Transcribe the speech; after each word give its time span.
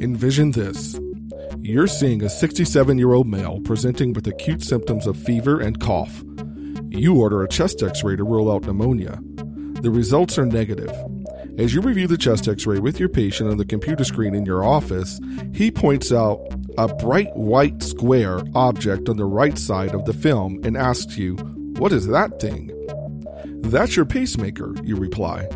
Envision 0.00 0.52
this. 0.52 0.98
You're 1.60 1.86
seeing 1.86 2.22
a 2.22 2.28
67 2.28 2.98
year 2.98 3.12
old 3.12 3.26
male 3.26 3.60
presenting 3.60 4.12
with 4.12 4.26
acute 4.26 4.62
symptoms 4.62 5.06
of 5.06 5.16
fever 5.16 5.60
and 5.60 5.80
cough. 5.80 6.22
You 6.88 7.14
order 7.16 7.42
a 7.42 7.48
chest 7.48 7.82
x 7.82 8.04
ray 8.04 8.16
to 8.16 8.24
rule 8.24 8.50
out 8.50 8.62
pneumonia. 8.64 9.18
The 9.80 9.90
results 9.90 10.38
are 10.38 10.46
negative. 10.46 10.92
As 11.58 11.74
you 11.74 11.80
review 11.80 12.06
the 12.06 12.18
chest 12.18 12.48
x 12.48 12.66
ray 12.66 12.78
with 12.78 12.98
your 12.98 13.08
patient 13.08 13.50
on 13.50 13.58
the 13.58 13.64
computer 13.64 14.04
screen 14.04 14.34
in 14.34 14.46
your 14.46 14.64
office, 14.64 15.20
he 15.52 15.70
points 15.70 16.12
out 16.12 16.40
a 16.78 16.92
bright 16.94 17.34
white 17.36 17.82
square 17.82 18.40
object 18.54 19.08
on 19.08 19.16
the 19.16 19.24
right 19.24 19.58
side 19.58 19.94
of 19.94 20.04
the 20.04 20.12
film 20.14 20.60
and 20.64 20.76
asks 20.76 21.16
you, 21.16 21.36
What 21.78 21.92
is 21.92 22.06
that 22.08 22.40
thing? 22.40 22.70
That's 23.62 23.96
your 23.96 24.04
pacemaker, 24.04 24.74
you 24.82 24.96
reply. 24.96 25.48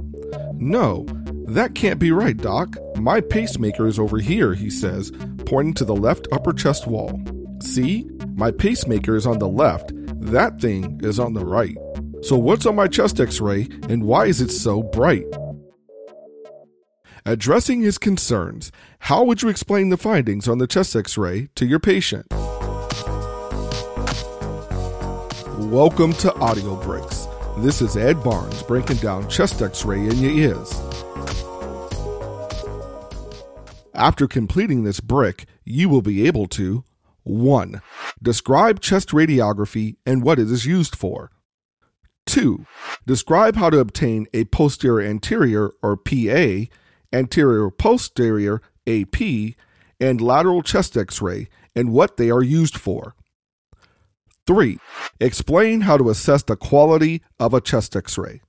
No, 0.54 1.06
that 1.48 1.74
can't 1.74 1.98
be 1.98 2.12
right, 2.12 2.36
Doc. 2.36 2.76
My 2.98 3.20
pacemaker 3.20 3.86
is 3.86 4.00
over 4.00 4.18
here, 4.18 4.54
he 4.54 4.70
says, 4.70 5.12
pointing 5.46 5.74
to 5.74 5.84
the 5.84 5.94
left 5.94 6.26
upper 6.32 6.52
chest 6.52 6.88
wall. 6.88 7.20
See? 7.60 8.10
My 8.34 8.50
pacemaker 8.50 9.14
is 9.14 9.24
on 9.24 9.38
the 9.38 9.48
left. 9.48 9.92
That 10.20 10.60
thing 10.60 11.00
is 11.04 11.20
on 11.20 11.34
the 11.34 11.46
right. 11.46 11.76
So, 12.22 12.36
what's 12.36 12.66
on 12.66 12.74
my 12.74 12.88
chest 12.88 13.20
x 13.20 13.40
ray 13.40 13.68
and 13.88 14.02
why 14.02 14.26
is 14.26 14.40
it 14.40 14.50
so 14.50 14.82
bright? 14.82 15.26
Addressing 17.24 17.82
his 17.82 17.98
concerns, 17.98 18.72
how 18.98 19.22
would 19.22 19.42
you 19.42 19.48
explain 19.48 19.90
the 19.90 19.96
findings 19.96 20.48
on 20.48 20.58
the 20.58 20.66
chest 20.66 20.96
x 20.96 21.16
ray 21.16 21.50
to 21.54 21.66
your 21.66 21.78
patient? 21.78 22.26
Welcome 25.70 26.14
to 26.14 26.34
Audio 26.34 26.74
Bricks. 26.82 27.28
This 27.58 27.80
is 27.80 27.96
Ed 27.96 28.24
Barnes 28.24 28.60
breaking 28.64 28.96
down 28.96 29.28
chest 29.28 29.62
x 29.62 29.84
ray 29.84 30.00
in 30.00 30.16
your 30.18 30.32
ears. 30.32 30.97
After 33.98 34.28
completing 34.28 34.84
this 34.84 35.00
brick, 35.00 35.46
you 35.64 35.88
will 35.88 36.02
be 36.02 36.24
able 36.24 36.46
to 36.48 36.84
1. 37.24 37.82
Describe 38.22 38.80
chest 38.80 39.08
radiography 39.08 39.96
and 40.06 40.22
what 40.22 40.38
it 40.38 40.48
is 40.48 40.64
used 40.64 40.94
for. 40.94 41.32
2. 42.26 42.64
Describe 43.08 43.56
how 43.56 43.70
to 43.70 43.80
obtain 43.80 44.28
a 44.32 44.44
posterior 44.44 45.04
anterior 45.04 45.72
or 45.82 45.96
PA, 45.96 46.66
anterior 47.12 47.70
posterior 47.70 48.62
AP, 48.86 49.20
and 49.98 50.20
lateral 50.20 50.62
chest 50.62 50.96
x 50.96 51.20
ray 51.20 51.48
and 51.74 51.92
what 51.92 52.18
they 52.18 52.30
are 52.30 52.42
used 52.42 52.78
for. 52.78 53.16
3. 54.46 54.78
Explain 55.18 55.80
how 55.80 55.96
to 55.96 56.08
assess 56.08 56.44
the 56.44 56.54
quality 56.54 57.20
of 57.40 57.52
a 57.52 57.60
chest 57.60 57.96
x 57.96 58.16
ray. 58.16 58.42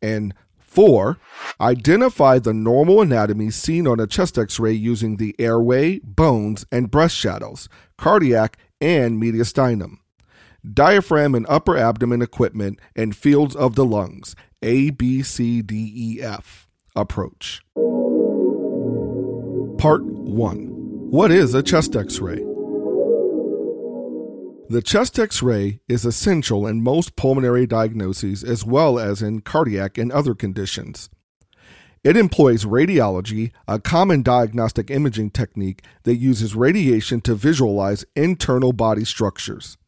And 0.00 0.32
Four, 0.76 1.16
identify 1.58 2.38
the 2.38 2.52
normal 2.52 3.00
anatomy 3.00 3.50
seen 3.50 3.88
on 3.88 3.98
a 3.98 4.06
chest 4.06 4.36
x 4.36 4.60
ray 4.60 4.74
using 4.74 5.16
the 5.16 5.34
airway, 5.38 6.00
bones, 6.00 6.66
and 6.70 6.90
breast 6.90 7.16
shadows, 7.16 7.70
cardiac, 7.96 8.58
and 8.78 9.18
mediastinum, 9.18 10.00
diaphragm 10.70 11.34
and 11.34 11.46
upper 11.48 11.78
abdomen 11.78 12.20
equipment, 12.20 12.78
and 12.94 13.16
fields 13.16 13.56
of 13.56 13.74
the 13.74 13.86
lungs, 13.86 14.36
A, 14.60 14.90
B, 14.90 15.22
C, 15.22 15.62
D, 15.62 15.94
E, 15.96 16.20
F. 16.20 16.68
Approach. 16.94 17.62
Part 19.78 20.04
1 20.04 20.66
What 21.10 21.30
is 21.30 21.54
a 21.54 21.62
chest 21.62 21.96
x 21.96 22.18
ray? 22.18 22.44
The 24.68 24.82
chest 24.82 25.16
x 25.16 25.44
ray 25.44 25.78
is 25.88 26.04
essential 26.04 26.66
in 26.66 26.82
most 26.82 27.14
pulmonary 27.14 27.68
diagnoses 27.68 28.42
as 28.42 28.64
well 28.64 28.98
as 28.98 29.22
in 29.22 29.42
cardiac 29.42 29.96
and 29.96 30.10
other 30.10 30.34
conditions. 30.34 31.08
It 32.02 32.16
employs 32.16 32.64
radiology, 32.64 33.52
a 33.68 33.78
common 33.78 34.22
diagnostic 34.22 34.90
imaging 34.90 35.30
technique 35.30 35.84
that 36.02 36.16
uses 36.16 36.56
radiation 36.56 37.20
to 37.22 37.36
visualize 37.36 38.04
internal 38.16 38.72
body 38.72 39.04
structures. 39.04 39.78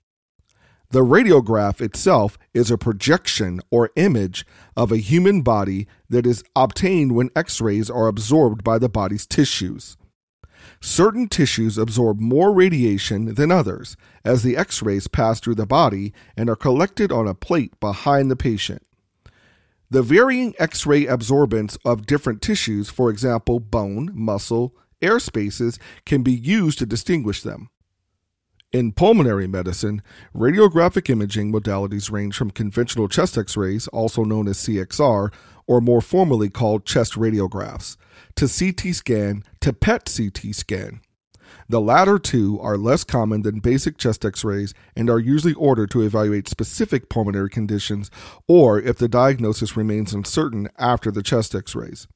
The 0.91 1.05
radiograph 1.05 1.81
itself 1.81 2.39
is 2.55 2.71
a 2.71 2.79
projection 2.79 3.61
or 3.73 3.91
image 3.97 4.47
of 4.77 4.93
a 4.93 4.99
human 4.99 5.43
body 5.43 5.89
that 6.09 6.25
is 6.25 6.45
obtained 6.55 7.17
when 7.17 7.31
x 7.35 7.61
rays 7.61 7.91
are 7.91 8.07
absorbed 8.07 8.63
by 8.63 8.79
the 8.79 8.89
body's 8.89 9.27
tissues. 9.27 9.97
Certain 10.81 11.29
tissues 11.29 11.77
absorb 11.77 12.21
more 12.21 12.53
radiation 12.53 13.35
than 13.35 13.51
others 13.51 13.97
as 14.25 14.43
the 14.43 14.57
x 14.57 14.83
rays 14.83 15.09
pass 15.09 15.41
through 15.41 15.57
the 15.57 15.67
body 15.67 16.13
and 16.37 16.49
are 16.49 16.57
collected 16.57 17.11
on 17.11 17.27
a 17.27 17.35
plate 17.35 17.79
behind 17.81 18.31
the 18.31 18.37
patient. 18.37 18.83
The 19.91 20.03
varying 20.03 20.55
x 20.59 20.87
ray 20.87 21.07
absorbance 21.07 21.79
of 21.85 22.07
different 22.07 22.43
tissues, 22.43 22.91
for 22.91 23.11
example, 23.11 23.59
bone, 23.59 24.11
muscle, 24.15 24.75
air 25.01 25.19
spaces, 25.19 25.79
can 26.05 26.23
be 26.23 26.33
used 26.33 26.79
to 26.79 26.87
distinguish 26.87 27.43
them. 27.43 27.71
In 28.71 28.93
pulmonary 28.93 29.47
medicine, 29.47 30.03
radiographic 30.35 31.09
imaging 31.09 31.51
modalities 31.51 32.11
range 32.11 32.37
from 32.37 32.51
conventional 32.51 33.09
chest 33.09 33.39
x 33.39 33.57
rays, 33.57 33.89
also 33.89 34.25
known 34.25 34.47
as 34.47 34.59
CXR, 34.59 35.33
or 35.67 35.81
more 35.81 36.03
formally 36.03 36.51
called 36.51 36.85
chest 36.85 37.15
radiographs, 37.15 37.97
to 38.37 38.47
CT 38.47 38.95
scan 38.95 39.43
to 39.63 39.73
PET 39.73 40.15
CT 40.15 40.55
scan. 40.55 41.01
The 41.67 41.81
latter 41.81 42.19
two 42.19 42.61
are 42.61 42.77
less 42.77 43.05
common 43.05 43.41
than 43.41 43.61
basic 43.61 43.97
chest 43.97 44.23
x 44.23 44.45
rays 44.45 44.75
and 44.95 45.09
are 45.09 45.19
usually 45.19 45.55
ordered 45.55 45.91
to 45.93 46.03
evaluate 46.03 46.47
specific 46.47 47.09
pulmonary 47.09 47.49
conditions 47.49 48.11
or 48.47 48.79
if 48.79 48.99
the 48.99 49.09
diagnosis 49.09 49.79
remains 49.79 50.13
uncertain 50.13 50.69
after 50.77 51.11
the 51.11 51.23
chest 51.23 51.55
x 51.55 51.75
rays. 51.75 52.07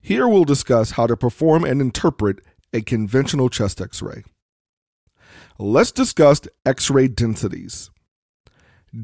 Here 0.00 0.26
we'll 0.26 0.44
discuss 0.44 0.92
how 0.92 1.06
to 1.06 1.14
perform 1.14 1.62
and 1.62 1.82
interpret 1.82 2.38
a 2.72 2.80
conventional 2.80 3.50
chest 3.50 3.82
x 3.82 4.00
ray. 4.00 4.22
Let's 5.62 5.92
discuss 5.92 6.40
X 6.64 6.88
ray 6.88 7.06
densities. 7.06 7.90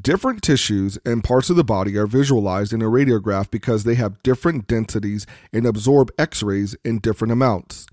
Different 0.00 0.40
tissues 0.40 0.98
and 1.04 1.22
parts 1.22 1.50
of 1.50 1.56
the 1.56 1.64
body 1.64 1.98
are 1.98 2.06
visualized 2.06 2.72
in 2.72 2.80
a 2.80 2.86
radiograph 2.86 3.50
because 3.50 3.84
they 3.84 3.94
have 3.96 4.22
different 4.22 4.66
densities 4.66 5.26
and 5.52 5.66
absorb 5.66 6.10
X 6.18 6.42
rays 6.42 6.74
in 6.82 7.00
different 7.00 7.32
amounts. 7.32 7.86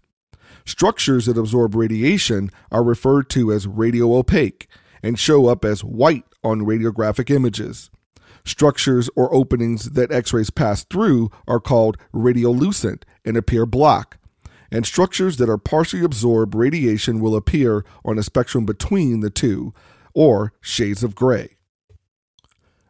Structures 0.65 1.25
that 1.25 1.37
absorb 1.37 1.75
radiation 1.75 2.49
are 2.71 2.85
referred 2.85 3.29
to 3.31 3.51
as 3.51 3.67
radio-opaque 3.67 4.69
and 5.03 5.19
show 5.19 5.47
up 5.47 5.65
as 5.65 5.83
white 5.83 6.23
on 6.41 6.61
radiographic 6.61 7.29
images. 7.29 7.91
Structures 8.45 9.09
or 9.13 9.35
openings 9.35 9.89
that 9.89 10.09
X 10.09 10.31
rays 10.31 10.49
pass 10.49 10.85
through 10.85 11.29
are 11.49 11.59
called 11.59 11.97
radiolucent 12.13 13.03
and 13.25 13.35
appear 13.35 13.65
black 13.65 14.19
and 14.73 14.87
structures 14.87 15.37
that 15.37 15.49
are 15.49 15.59
partially 15.59 16.03
absorb 16.03 16.55
radiation 16.55 17.19
will 17.19 17.35
appear 17.35 17.85
on 18.03 18.17
a 18.17 18.23
spectrum 18.23 18.65
between 18.65 19.19
the 19.19 19.29
two, 19.29 19.71
or 20.15 20.51
shades 20.59 21.03
of 21.03 21.13
gray. 21.13 21.55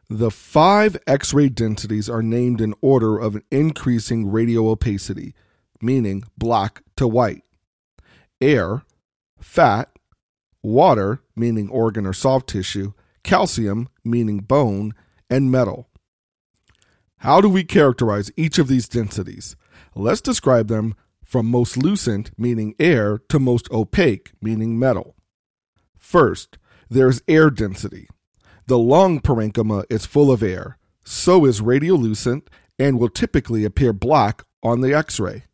The 0.09 0.31
five 0.31 0.97
X 1.05 1.33
ray 1.33 1.49
densities 1.49 2.09
are 2.09 2.23
named 2.23 2.61
in 2.61 2.73
order 2.81 3.17
of 3.19 3.35
an 3.35 3.43
increasing 3.51 4.31
radio 4.31 4.69
opacity, 4.69 5.35
meaning 5.81 6.23
black 6.37 6.81
to 6.95 7.05
white. 7.05 7.43
Air, 8.39 8.83
fat, 9.39 9.89
water, 10.61 11.21
meaning 11.35 11.69
organ 11.69 12.05
or 12.05 12.13
soft 12.13 12.47
tissue, 12.47 12.93
calcium, 13.23 13.89
meaning 14.05 14.39
bone, 14.39 14.93
and 15.29 15.51
metal. 15.51 15.89
How 17.17 17.41
do 17.41 17.49
we 17.49 17.65
characterize 17.65 18.31
each 18.37 18.57
of 18.57 18.69
these 18.69 18.87
densities? 18.87 19.57
Let's 19.95 20.21
describe 20.21 20.67
them 20.69 20.95
from 21.33 21.47
most 21.47 21.75
lucent, 21.75 22.29
meaning 22.37 22.75
air, 22.77 23.17
to 23.27 23.39
most 23.39 23.67
opaque, 23.71 24.33
meaning 24.39 24.77
metal. 24.77 25.15
First, 25.97 26.59
there's 26.91 27.23
air 27.27 27.49
density. 27.49 28.07
The 28.67 28.77
lung 28.77 29.19
parenchyma 29.19 29.85
is 29.89 30.05
full 30.05 30.31
of 30.31 30.43
air, 30.43 30.77
so 31.03 31.45
is 31.45 31.59
radiolucent 31.59 32.49
and 32.77 32.99
will 32.99 33.09
typically 33.09 33.65
appear 33.65 33.93
black 33.93 34.43
on 34.61 34.81
the 34.81 34.93
x 34.93 35.19
ray. 35.19 35.45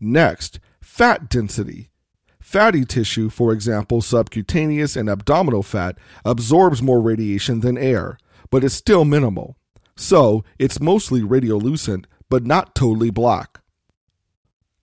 Next, 0.00 0.58
fat 0.82 1.30
density. 1.30 1.92
Fatty 2.40 2.84
tissue, 2.84 3.30
for 3.30 3.52
example, 3.52 4.02
subcutaneous 4.02 4.96
and 4.96 5.08
abdominal 5.08 5.62
fat, 5.62 5.96
absorbs 6.24 6.82
more 6.82 7.00
radiation 7.00 7.60
than 7.60 7.78
air, 7.78 8.18
but 8.50 8.64
is 8.64 8.74
still 8.74 9.04
minimal. 9.04 9.56
So, 9.96 10.42
it's 10.58 10.80
mostly 10.80 11.20
radiolucent, 11.20 12.06
but 12.28 12.44
not 12.44 12.74
totally 12.74 13.10
black. 13.10 13.60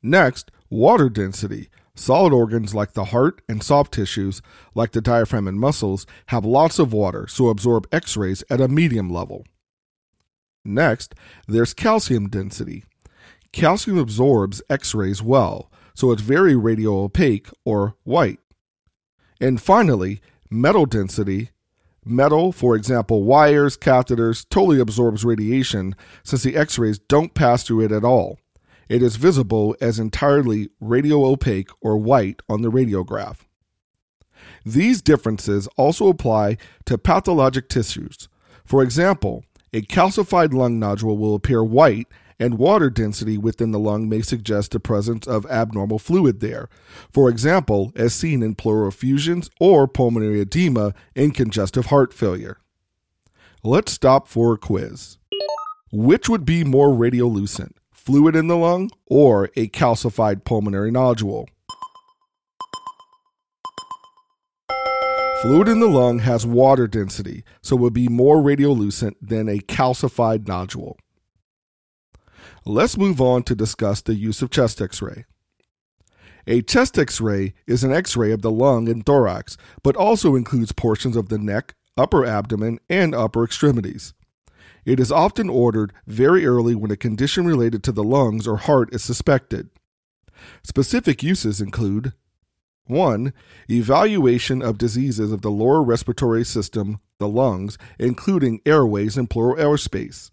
Next, 0.04 0.52
water 0.70 1.10
density. 1.10 1.70
Solid 1.96 2.34
organs 2.34 2.76
like 2.76 2.94
the 2.94 3.06
heart 3.06 3.42
and 3.48 3.64
soft 3.64 3.94
tissues, 3.94 4.42
like 4.76 4.92
the 4.92 5.02
diaphragm 5.02 5.48
and 5.48 5.60
muscles, 5.60 6.06
have 6.28 6.44
lots 6.44 6.80
of 6.80 6.92
water, 6.92 7.28
so 7.28 7.48
absorb 7.48 7.88
x 7.92 8.18
rays 8.18 8.44
at 8.50 8.60
a 8.60 8.68
medium 8.68 9.10
level. 9.10 9.46
Next, 10.66 11.14
there's 11.48 11.74
calcium 11.74 12.28
density. 12.28 12.84
Calcium 13.52 13.98
absorbs 13.98 14.62
x 14.70 14.96
rays 14.96 15.22
well, 15.22 15.72
so 15.94 16.12
it's 16.12 16.22
very 16.22 16.56
radio 16.56 17.04
opaque 17.04 17.50
or 17.64 17.96
white. 18.04 18.40
And 19.40 19.62
finally, 19.62 20.20
metal 20.50 20.86
density. 20.86 21.52
Metal, 22.04 22.52
for 22.52 22.76
example, 22.76 23.24
wires, 23.24 23.78
catheters, 23.78 24.48
totally 24.50 24.80
absorbs 24.80 25.24
radiation 25.24 25.96
since 26.24 26.44
the 26.44 26.58
x 26.58 26.78
rays 26.80 26.98
don't 26.98 27.34
pass 27.34 27.64
through 27.64 27.82
it 27.82 27.92
at 27.92 28.04
all. 28.04 28.40
It 28.94 29.01
is 29.01 29.16
visible 29.16 29.75
as 29.81 29.98
entirely 29.98 30.69
radio 30.80 31.25
opaque 31.25 31.72
or 31.81 31.98
white 31.98 32.44
on 32.48 32.62
the 32.62 32.69
radiograph. 32.69 33.38
These 34.63 35.01
differences 35.01 35.68
also 35.78 36.10
apply 36.10 36.57
to 36.86 37.00
pathologic 37.00 37.69
tissues. 37.69 38.30
For 38.63 38.84
example, 38.84 39.45
a 39.74 39.81
calcified 39.81 40.54
lung 40.54 40.78
nodule 40.78 41.18
will 41.18 41.34
appear 41.34 41.63
white, 41.63 42.06
and 42.40 42.60
water 42.60 42.92
density 42.92 43.36
within 43.36 43.72
the 43.72 43.80
lung 43.80 44.07
may 44.07 44.22
suggest 44.22 44.69
the 44.69 44.80
presence 44.80 45.25
of 45.25 45.48
abnormal 45.48 45.98
fluid 45.98 46.40
there, 46.40 46.69
for 47.12 47.30
example, 47.30 47.92
as 47.95 48.13
seen 48.13 48.44
in 48.44 48.54
pleural 48.54 48.90
effusions 48.90 49.50
or 49.60 49.88
pulmonary 49.88 50.40
edema 50.40 50.94
in 51.16 51.31
congestive 51.31 51.88
heart 51.88 52.13
failure. 52.13 52.60
Let's 53.63 53.92
stop 53.92 54.28
for 54.28 54.54
a 54.54 54.57
quiz. 54.60 55.18
Which 55.92 56.30
would 56.30 56.45
be 56.45 56.63
more 56.63 56.90
radiolucent, 56.90 57.72
fluid 58.04 58.36
in 58.36 58.48
the 58.48 58.58
lung 58.58 58.90
or 59.06 59.46
a 59.56 59.68
calcified 59.70 60.44
pulmonary 60.44 60.92
nodule? 60.92 61.48
Fluid 65.42 65.68
in 65.68 65.80
the 65.80 65.88
lung 65.88 66.20
has 66.20 66.46
water 66.46 66.88
density, 66.88 67.44
so 67.62 67.76
would 67.76 67.94
be 67.94 68.08
more 68.08 68.38
radiolucent 68.38 69.16
than 69.22 69.50
a 69.50 69.60
calcified 69.60 70.48
nodule. 70.48 70.98
Let's 72.66 72.98
move 72.98 73.20
on 73.20 73.44
to 73.44 73.56
discuss 73.56 74.02
the 74.02 74.16
use 74.16 74.42
of 74.42 74.50
chest 74.50 74.82
x 74.82 75.02
ray. 75.02 75.26
A 76.48 76.62
chest 76.62 76.98
x 76.98 77.20
ray 77.20 77.54
is 77.68 77.84
an 77.84 77.92
x 77.92 78.16
ray 78.16 78.32
of 78.32 78.42
the 78.42 78.52
lung 78.52 78.88
and 78.88 79.06
thorax, 79.06 79.58
but 79.82 79.98
also 79.98 80.36
includes 80.36 80.72
portions 80.72 81.18
of 81.18 81.28
the 81.28 81.38
neck, 81.38 81.74
upper 81.98 82.26
abdomen, 82.26 82.80
and 82.90 83.14
upper 83.14 83.44
extremities. 83.44 84.14
It 84.85 85.00
is 85.00 85.12
often 85.12 85.50
ordered 85.50 85.94
very 86.06 86.45
early 86.45 86.75
when 86.75 86.91
a 86.91 86.97
condition 86.97 87.45
related 87.45 87.83
to 87.83 87.91
the 87.91 88.03
lungs 88.03 88.47
or 88.47 88.57
heart 88.57 88.94
is 88.94 89.03
suspected. 89.03 89.69
Specific 90.63 91.24
uses 91.24 91.62
include 91.62 92.13
1. 92.85 93.31
Evaluation 93.69 94.62
of 94.62 94.77
diseases 94.77 95.31
of 95.31 95.41
the 95.41 95.51
lower 95.51 95.81
respiratory 95.81 96.44
system, 96.44 97.00
the 97.18 97.30
lungs, 97.30 97.77
including 97.97 98.59
airways 98.65 99.15
and 99.15 99.30
pleural 99.30 99.56
airspace. 99.56 100.31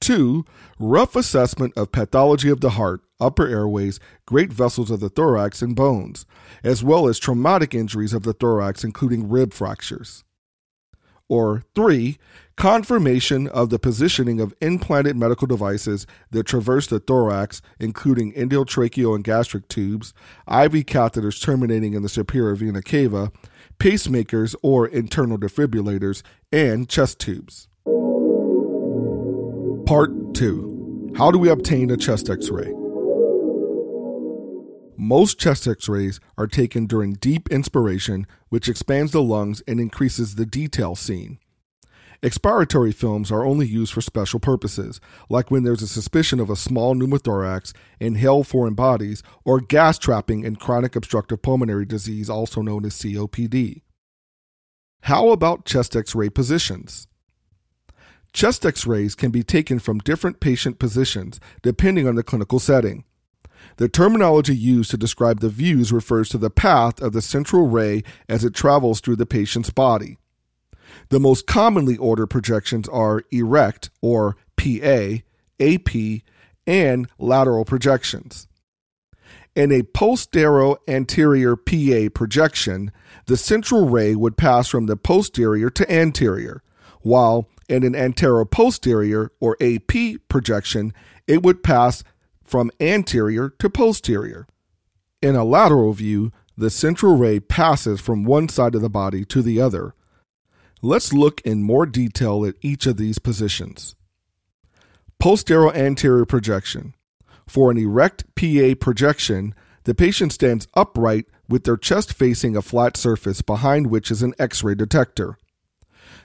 2. 0.00 0.44
Rough 0.80 1.14
assessment 1.14 1.72
of 1.76 1.92
pathology 1.92 2.50
of 2.50 2.60
the 2.60 2.70
heart, 2.70 3.02
upper 3.20 3.46
airways, 3.46 4.00
great 4.26 4.52
vessels 4.52 4.90
of 4.90 5.00
the 5.00 5.08
thorax, 5.08 5.62
and 5.62 5.76
bones, 5.76 6.26
as 6.64 6.82
well 6.82 7.06
as 7.06 7.18
traumatic 7.18 7.72
injuries 7.72 8.12
of 8.12 8.24
the 8.24 8.32
thorax, 8.32 8.82
including 8.82 9.30
rib 9.30 9.52
fractures. 9.54 10.24
Or 11.28 11.62
3. 11.74 12.18
Confirmation 12.56 13.48
of 13.48 13.70
the 13.70 13.78
positioning 13.78 14.40
of 14.40 14.54
implanted 14.60 15.16
medical 15.16 15.46
devices 15.46 16.06
that 16.30 16.44
traverse 16.44 16.86
the 16.86 17.00
thorax, 17.00 17.60
including 17.80 18.32
endotracheal 18.34 19.14
and 19.14 19.24
gastric 19.24 19.66
tubes, 19.68 20.14
IV 20.46 20.86
catheters 20.86 21.42
terminating 21.42 21.94
in 21.94 22.02
the 22.02 22.08
superior 22.08 22.54
vena 22.54 22.82
cava, 22.82 23.32
pacemakers 23.78 24.54
or 24.62 24.86
internal 24.86 25.38
defibrillators, 25.38 26.22
and 26.52 26.88
chest 26.88 27.18
tubes. 27.18 27.68
Part 29.86 30.34
2 30.34 31.14
How 31.16 31.30
do 31.30 31.38
we 31.38 31.48
obtain 31.48 31.90
a 31.90 31.96
chest 31.96 32.30
x 32.30 32.50
ray? 32.50 32.72
Most 35.04 35.38
chest 35.38 35.68
x 35.68 35.86
rays 35.86 36.18
are 36.38 36.46
taken 36.46 36.86
during 36.86 37.12
deep 37.12 37.50
inspiration, 37.50 38.26
which 38.48 38.70
expands 38.70 39.12
the 39.12 39.20
lungs 39.20 39.62
and 39.68 39.78
increases 39.78 40.36
the 40.36 40.46
detail 40.46 40.94
seen. 40.94 41.38
Expiratory 42.22 42.94
films 42.94 43.30
are 43.30 43.44
only 43.44 43.66
used 43.66 43.92
for 43.92 44.00
special 44.00 44.40
purposes, 44.40 45.02
like 45.28 45.50
when 45.50 45.62
there's 45.62 45.82
a 45.82 45.86
suspicion 45.86 46.40
of 46.40 46.48
a 46.48 46.56
small 46.56 46.94
pneumothorax, 46.94 47.74
inhaled 48.00 48.46
foreign 48.46 48.72
bodies, 48.72 49.22
or 49.44 49.60
gas 49.60 49.98
trapping 49.98 50.42
in 50.42 50.56
chronic 50.56 50.96
obstructive 50.96 51.42
pulmonary 51.42 51.84
disease, 51.84 52.30
also 52.30 52.62
known 52.62 52.86
as 52.86 52.94
COPD. 52.94 53.82
How 55.02 55.28
about 55.28 55.66
chest 55.66 55.94
x 55.94 56.14
ray 56.14 56.30
positions? 56.30 57.08
Chest 58.32 58.64
x 58.64 58.86
rays 58.86 59.14
can 59.14 59.30
be 59.30 59.42
taken 59.42 59.78
from 59.78 59.98
different 59.98 60.40
patient 60.40 60.78
positions 60.78 61.40
depending 61.60 62.08
on 62.08 62.14
the 62.14 62.22
clinical 62.22 62.58
setting. 62.58 63.04
The 63.76 63.88
terminology 63.88 64.56
used 64.56 64.90
to 64.90 64.96
describe 64.96 65.40
the 65.40 65.48
views 65.48 65.92
refers 65.92 66.28
to 66.30 66.38
the 66.38 66.50
path 66.50 67.00
of 67.00 67.12
the 67.12 67.22
central 67.22 67.68
ray 67.68 68.02
as 68.28 68.44
it 68.44 68.54
travels 68.54 69.00
through 69.00 69.16
the 69.16 69.26
patient's 69.26 69.70
body. 69.70 70.18
The 71.08 71.20
most 71.20 71.46
commonly 71.46 71.96
ordered 71.96 72.28
projections 72.28 72.88
are 72.88 73.24
erect 73.30 73.90
or 74.00 74.36
PA, 74.56 75.18
AP, 75.60 76.22
and 76.66 77.08
lateral 77.18 77.64
projections. 77.64 78.48
In 79.54 79.70
a 79.70 79.82
postero 79.82 80.76
anterior 80.88 81.54
PA 81.56 82.08
projection, 82.12 82.90
the 83.26 83.36
central 83.36 83.88
ray 83.88 84.14
would 84.14 84.36
pass 84.36 84.68
from 84.68 84.86
the 84.86 84.96
posterior 84.96 85.70
to 85.70 85.92
anterior, 85.92 86.62
while 87.02 87.48
in 87.68 87.84
an 87.84 87.94
antero-posterior 87.94 89.30
or 89.40 89.56
AP 89.60 90.18
projection, 90.28 90.92
it 91.26 91.42
would 91.42 91.62
pass 91.62 92.02
from 92.44 92.70
anterior 92.80 93.50
to 93.58 93.68
posterior. 93.70 94.46
In 95.20 95.34
a 95.34 95.44
lateral 95.44 95.92
view, 95.92 96.32
the 96.56 96.70
central 96.70 97.16
ray 97.16 97.40
passes 97.40 98.00
from 98.00 98.24
one 98.24 98.48
side 98.48 98.74
of 98.74 98.82
the 98.82 98.90
body 98.90 99.24
to 99.24 99.42
the 99.42 99.60
other, 99.60 99.94
Let's 100.84 101.14
look 101.14 101.40
in 101.46 101.62
more 101.62 101.86
detail 101.86 102.44
at 102.44 102.56
each 102.60 102.84
of 102.84 102.98
these 102.98 103.18
positions. 103.18 103.94
Postero-anterior 105.18 106.26
projection. 106.26 106.92
For 107.46 107.70
an 107.70 107.78
erect 107.78 108.24
PA 108.34 108.74
projection, 108.78 109.54
the 109.84 109.94
patient 109.94 110.34
stands 110.34 110.68
upright 110.74 111.24
with 111.48 111.64
their 111.64 111.78
chest 111.78 112.12
facing 112.12 112.54
a 112.54 112.60
flat 112.60 112.98
surface 112.98 113.40
behind 113.40 113.86
which 113.86 114.10
is 114.10 114.22
an 114.22 114.34
X 114.38 114.62
ray 114.62 114.74
detector. 114.74 115.38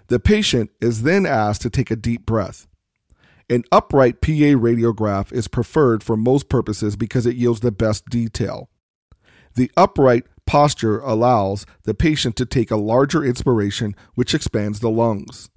The 0.08 0.20
patient 0.20 0.72
is 0.82 1.04
then 1.04 1.26
asked 1.26 1.62
to 1.62 1.70
take 1.70 1.90
a 1.90 1.96
deep 1.96 2.26
breath. 2.26 2.68
An 3.50 3.64
upright 3.72 4.22
PA 4.22 4.54
radiograph 4.56 5.32
is 5.32 5.48
preferred 5.48 6.04
for 6.04 6.16
most 6.16 6.50
purposes 6.50 6.96
because 6.96 7.26
it 7.26 7.36
yields 7.36 7.62
the 7.62 7.72
best 7.72 8.06
detail. 8.06 8.70
The 9.56 9.72
upright 9.76 10.26
posture 10.46 11.00
allows 11.00 11.66
the 11.84 11.94
patient 11.94 12.36
to 12.38 12.46
take 12.46 12.70
a 12.70 12.76
larger 12.76 13.24
inspiration, 13.24 13.96
which 14.16 14.34
expands 14.34 14.80
the 14.80 14.90
lungs. 14.90 15.50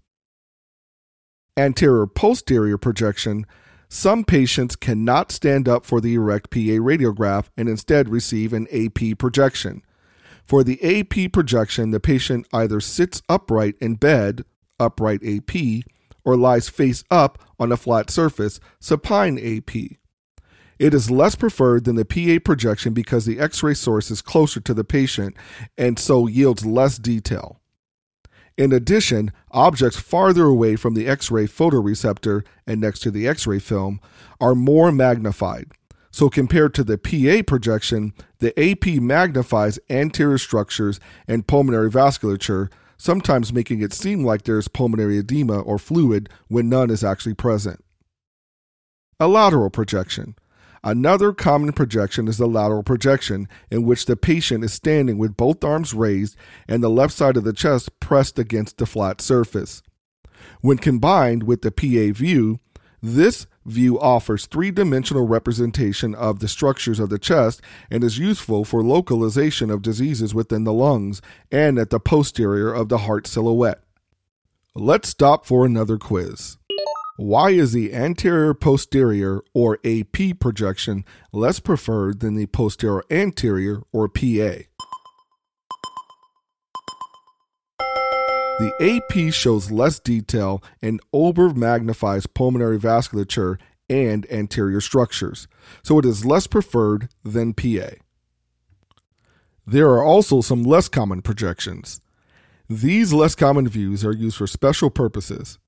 Anterior 1.57 2.07
posterior 2.07 2.79
projection 2.79 3.45
some 3.95 4.25
patients 4.25 4.75
cannot 4.75 5.31
stand 5.31 5.69
up 5.69 5.85
for 5.85 6.01
the 6.01 6.15
erect 6.15 6.49
PA 6.51 6.81
radiograph 6.81 7.51
and 7.59 7.69
instead 7.69 8.09
receive 8.09 8.55
an 8.55 8.67
AP 8.73 9.19
projection. 9.19 9.83
For 10.47 10.65
the 10.65 10.83
AP 10.83 11.31
projection, 11.31 11.91
the 11.91 12.01
patient 12.01 12.47
either 12.55 12.81
sits 12.81 13.21
upright 13.29 13.75
in 13.83 13.97
bed, 13.97 14.47
upright 14.81 15.21
AP, 15.23 15.85
or 16.25 16.37
lies 16.37 16.69
face 16.69 17.05
up 17.11 17.39
on 17.59 17.73
a 17.73 17.77
flat 17.77 18.11
surface, 18.11 18.61
supine 18.81 19.39
AP. 19.39 19.99
It 20.79 20.95
is 20.95 21.11
less 21.11 21.37
preferred 21.37 21.85
than 21.85 21.97
the 21.97 22.05
PA 22.05 22.43
projection 22.45 22.93
because 22.93 23.25
the 23.25 23.39
X 23.39 23.63
ray 23.63 23.75
source 23.75 24.11
is 24.11 24.23
closer 24.23 24.61
to 24.61 24.75
the 24.75 24.85
patient 24.85 25.37
and 25.79 25.99
so 25.99 26.27
yields 26.27 26.67
less 26.67 26.99
detail. 26.99 27.61
In 28.59 28.73
addition, 28.73 29.33
objects 29.51 29.99
farther 29.99 30.45
away 30.45 30.77
from 30.77 30.95
the 30.95 31.07
X 31.07 31.31
ray 31.31 31.47
photoreceptor 31.47 32.45
and 32.67 32.81
next 32.81 33.01
to 33.01 33.11
the 33.11 33.27
X 33.27 33.47
ray 33.47 33.59
film 33.59 34.01
are 34.41 34.55
more 34.55 34.93
magnified. 34.93 35.71
So, 36.11 36.29
compared 36.29 36.75
to 36.75 36.85
the 36.85 36.99
PA 36.99 37.43
projection, 37.47 38.13
the 38.39 38.53
AP 38.61 39.01
magnifies 39.01 39.79
anterior 39.89 40.37
structures 40.37 41.01
and 41.27 41.47
pulmonary 41.47 41.91
vasculature, 41.91 42.71
sometimes 43.03 43.53
making 43.53 43.83
it 43.83 43.93
seem 43.93 44.25
like 44.25 44.43
there 44.43 44.59
is 44.59 44.69
pulmonary 44.69 45.19
edema 45.19 45.61
or 45.61 45.77
fluid 45.77 46.29
when 46.47 46.69
none 46.69 46.89
is 46.89 47.03
actually 47.03 47.35
present. 47.35 47.85
A 49.19 49.27
lateral 49.27 49.71
projection. 49.71 50.37
Another 50.85 51.33
common 51.33 51.73
projection 51.73 52.29
is 52.29 52.39
the 52.39 52.47
lateral 52.47 52.85
projection, 52.85 53.49
in 53.71 53.85
which 53.85 54.07
the 54.07 54.17
patient 54.17 54.65
is 54.65 54.73
standing 54.73 55.19
with 55.19 55.37
both 55.37 55.65
arms 55.65 55.93
raised 55.95 56.37
and 56.69 56.83
the 56.83 56.91
left 56.91 57.13
side 57.13 57.37
of 57.37 57.45
the 57.45 57.53
chest 57.53 57.99
pressed 57.99 58.39
against 58.39 58.79
the 58.79 58.87
flat 58.87 59.21
surface. 59.21 59.83
When 60.61 60.79
combined 60.79 61.43
with 61.43 61.63
the 61.63 61.73
PA 61.73 62.17
view, 62.17 62.61
this 63.01 63.47
view 63.65 63.99
offers 64.01 64.47
three 64.47 64.71
dimensional 64.71 65.27
representation 65.27 66.15
of 66.15 66.41
the 66.41 66.49
structures 66.49 66.99
of 66.99 67.11
the 67.11 67.19
chest 67.19 67.61
and 67.91 68.03
is 68.03 68.19
useful 68.19 68.65
for 68.65 68.83
localization 68.83 69.71
of 69.71 69.83
diseases 69.83 70.35
within 70.35 70.65
the 70.65 70.73
lungs 70.73 71.23
and 71.51 71.79
at 71.79 71.91
the 71.91 72.01
posterior 72.01 72.73
of 72.73 72.89
the 72.89 72.99
heart 72.99 73.27
silhouette. 73.27 73.83
Let's 74.75 75.09
stop 75.09 75.45
for 75.45 75.67
another 75.67 75.99
quiz. 75.99 76.57
Why 77.17 77.51
is 77.51 77.73
the 77.73 77.93
anterior 77.93 78.55
posterior 78.55 79.43
or 79.53 79.79
AP 79.85 80.41
projection 80.41 81.05
less 81.31 81.61
preferred 81.61 82.21
than 82.21 82.35
the 82.35 82.47
posterior 82.47 83.03
anterior 83.11 83.83
or 83.93 84.09
PA? 84.09 84.63
The 88.63 88.75
AP 88.81 89.35
shows 89.35 89.73
less 89.73 89.99
detail 89.99 90.63
and 90.81 91.01
over 91.13 91.53
magnifies 91.53 92.29
pulmonary 92.29 92.79
vasculature 92.79 93.59
and 93.91 94.25
anterior 94.31 94.81
structures, 94.81 95.49
so 95.83 95.99
it 95.99 96.05
is 96.05 96.25
less 96.25 96.47
preferred 96.47 97.09
than 97.25 97.55
PA. 97.55 97.97
There 99.67 99.91
are 99.91 100.05
also 100.05 100.43
some 100.43 100.63
less 100.63 100.89
common 100.89 101.23
projections. 101.23 102.03
These 102.71 103.13
less 103.13 103.35
common 103.35 103.67
views 103.67 104.05
are 104.05 104.13
used 104.13 104.37
for 104.37 104.47
special 104.47 104.91
purposes. 104.91 105.59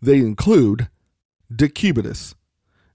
They 0.00 0.18
include 0.18 0.88
decubitus. 1.52 2.36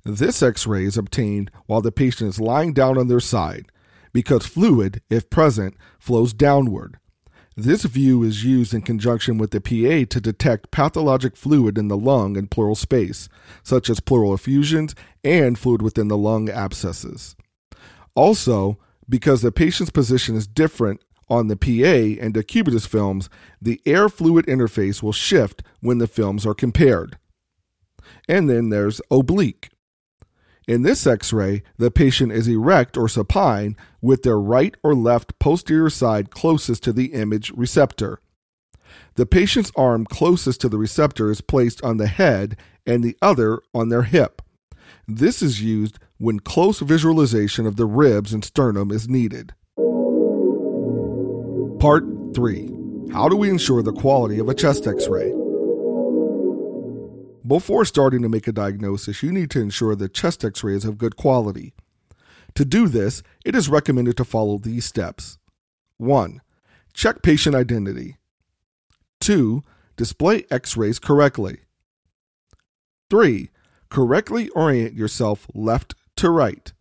This 0.05 0.41
x 0.41 0.65
ray 0.67 0.85
is 0.85 0.97
obtained 0.97 1.51
while 1.65 1.81
the 1.81 1.91
patient 1.91 2.29
is 2.29 2.39
lying 2.39 2.71
down 2.71 2.97
on 2.97 3.09
their 3.09 3.19
side 3.19 3.65
because 4.13 4.45
fluid, 4.45 5.01
if 5.09 5.29
present, 5.29 5.75
flows 5.99 6.31
downward. 6.31 6.97
This 7.61 7.83
view 7.83 8.23
is 8.23 8.45
used 8.45 8.73
in 8.73 8.83
conjunction 8.83 9.37
with 9.37 9.51
the 9.51 9.59
PA 9.59 10.07
to 10.09 10.21
detect 10.21 10.71
pathologic 10.71 11.35
fluid 11.35 11.77
in 11.77 11.89
the 11.89 11.97
lung 11.97 12.37
and 12.37 12.49
pleural 12.49 12.73
space, 12.73 13.27
such 13.63 13.89
as 13.89 13.99
pleural 13.99 14.33
effusions 14.33 14.95
and 15.25 15.59
fluid 15.59 15.81
within 15.81 16.07
the 16.07 16.17
lung 16.17 16.47
abscesses. 16.47 17.35
Also, 18.15 18.77
because 19.09 19.41
the 19.41 19.51
patient's 19.51 19.91
position 19.91 20.37
is 20.37 20.47
different 20.47 21.03
on 21.27 21.49
the 21.49 21.57
PA 21.57 22.23
and 22.23 22.33
decubitus 22.33 22.87
films, 22.87 23.29
the 23.61 23.81
air 23.85 24.07
fluid 24.07 24.45
interface 24.45 25.03
will 25.03 25.11
shift 25.11 25.61
when 25.81 25.97
the 25.97 26.07
films 26.07 26.45
are 26.45 26.53
compared. 26.53 27.17
And 28.29 28.49
then 28.49 28.69
there's 28.69 29.01
oblique. 29.11 29.67
In 30.69 30.83
this 30.83 31.07
x 31.07 31.33
ray, 31.33 31.63
the 31.79 31.89
patient 31.89 32.31
is 32.31 32.47
erect 32.47 32.95
or 32.95 33.09
supine 33.09 33.75
with 34.03 34.21
their 34.21 34.39
right 34.39 34.75
or 34.83 34.93
left 34.93 35.39
posterior 35.39 35.89
side 35.89 36.29
closest 36.29 36.83
to 36.83 36.93
the 36.93 37.07
image 37.07 37.51
receptor. 37.55 38.21
The 39.15 39.25
patient's 39.25 39.71
arm 39.75 40.05
closest 40.05 40.61
to 40.61 40.69
the 40.69 40.77
receptor 40.77 41.31
is 41.31 41.41
placed 41.41 41.83
on 41.83 41.97
the 41.97 42.05
head 42.05 42.55
and 42.85 43.03
the 43.03 43.17
other 43.19 43.61
on 43.73 43.89
their 43.89 44.03
hip. 44.03 44.43
This 45.07 45.41
is 45.41 45.59
used 45.59 45.97
when 46.19 46.39
close 46.39 46.81
visualization 46.81 47.65
of 47.65 47.75
the 47.75 47.87
ribs 47.87 48.31
and 48.31 48.45
sternum 48.45 48.91
is 48.91 49.09
needed. 49.09 49.55
Part 51.79 52.03
3 52.35 53.11
How 53.11 53.27
do 53.27 53.35
we 53.35 53.49
ensure 53.49 53.81
the 53.81 53.91
quality 53.91 54.37
of 54.37 54.47
a 54.49 54.53
chest 54.53 54.85
x 54.85 55.07
ray? 55.07 55.33
Before 57.49 57.83
starting 57.83 58.21
to 58.21 58.29
make 58.29 58.47
a 58.47 58.51
diagnosis, 58.51 59.23
you 59.23 59.31
need 59.31 59.49
to 59.49 59.59
ensure 59.59 59.95
that 59.95 60.13
chest 60.13 60.45
x 60.45 60.63
ray 60.63 60.75
is 60.75 60.85
of 60.85 60.99
good 60.99 61.15
quality. 61.15 61.73
To 62.53 62.63
do 62.63 62.87
this, 62.87 63.23
it 63.43 63.55
is 63.55 63.67
recommended 63.67 64.17
to 64.17 64.23
follow 64.23 64.59
these 64.59 64.85
steps 64.85 65.39
1. 65.97 66.41
Check 66.93 67.23
patient 67.23 67.55
identity. 67.55 68.17
2. 69.21 69.63
Display 69.97 70.45
x 70.51 70.77
rays 70.77 70.99
correctly. 70.99 71.61
3. 73.09 73.49
Correctly 73.89 74.49
orient 74.49 74.93
yourself 74.93 75.47
left 75.55 75.95
to 76.17 76.29
right. 76.29 76.71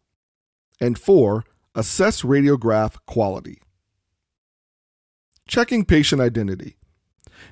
And 0.78 0.98
4. 0.98 1.44
Assess 1.74 2.20
radiograph 2.20 2.96
quality. 3.06 3.62
Checking 5.48 5.86
patient 5.86 6.20
identity. 6.20 6.76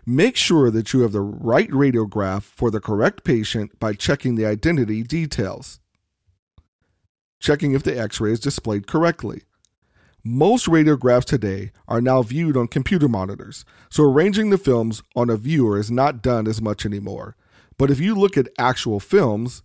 Make 0.04 0.36
sure 0.36 0.70
that 0.70 0.92
you 0.92 1.00
have 1.00 1.12
the 1.12 1.20
right 1.20 1.70
radiograph 1.70 2.42
for 2.42 2.70
the 2.70 2.80
correct 2.80 3.24
patient 3.24 3.78
by 3.78 3.92
checking 3.92 4.34
the 4.34 4.46
identity 4.46 5.02
details. 5.02 5.80
Checking 7.40 7.72
if 7.72 7.82
the 7.82 7.98
x 7.98 8.20
ray 8.20 8.32
is 8.32 8.40
displayed 8.40 8.86
correctly. 8.86 9.42
Most 10.24 10.66
radiographs 10.66 11.24
today 11.24 11.70
are 11.86 12.00
now 12.00 12.22
viewed 12.22 12.56
on 12.56 12.66
computer 12.66 13.08
monitors, 13.08 13.64
so 13.88 14.02
arranging 14.02 14.50
the 14.50 14.58
films 14.58 15.02
on 15.14 15.30
a 15.30 15.36
viewer 15.36 15.78
is 15.78 15.90
not 15.90 16.22
done 16.22 16.48
as 16.48 16.60
much 16.60 16.84
anymore. 16.84 17.36
But 17.78 17.90
if 17.90 18.00
you 18.00 18.14
look 18.14 18.36
at 18.36 18.48
actual 18.58 18.98
films, 18.98 19.62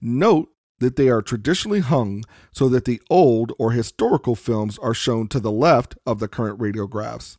note 0.00 0.50
that 0.80 0.96
they 0.96 1.08
are 1.08 1.22
traditionally 1.22 1.80
hung 1.80 2.24
so 2.52 2.68
that 2.68 2.84
the 2.84 3.00
old 3.08 3.52
or 3.58 3.72
historical 3.72 4.34
films 4.34 4.78
are 4.78 4.94
shown 4.94 5.28
to 5.28 5.40
the 5.40 5.52
left 5.52 5.96
of 6.04 6.18
the 6.18 6.28
current 6.28 6.58
radiographs 6.58 7.38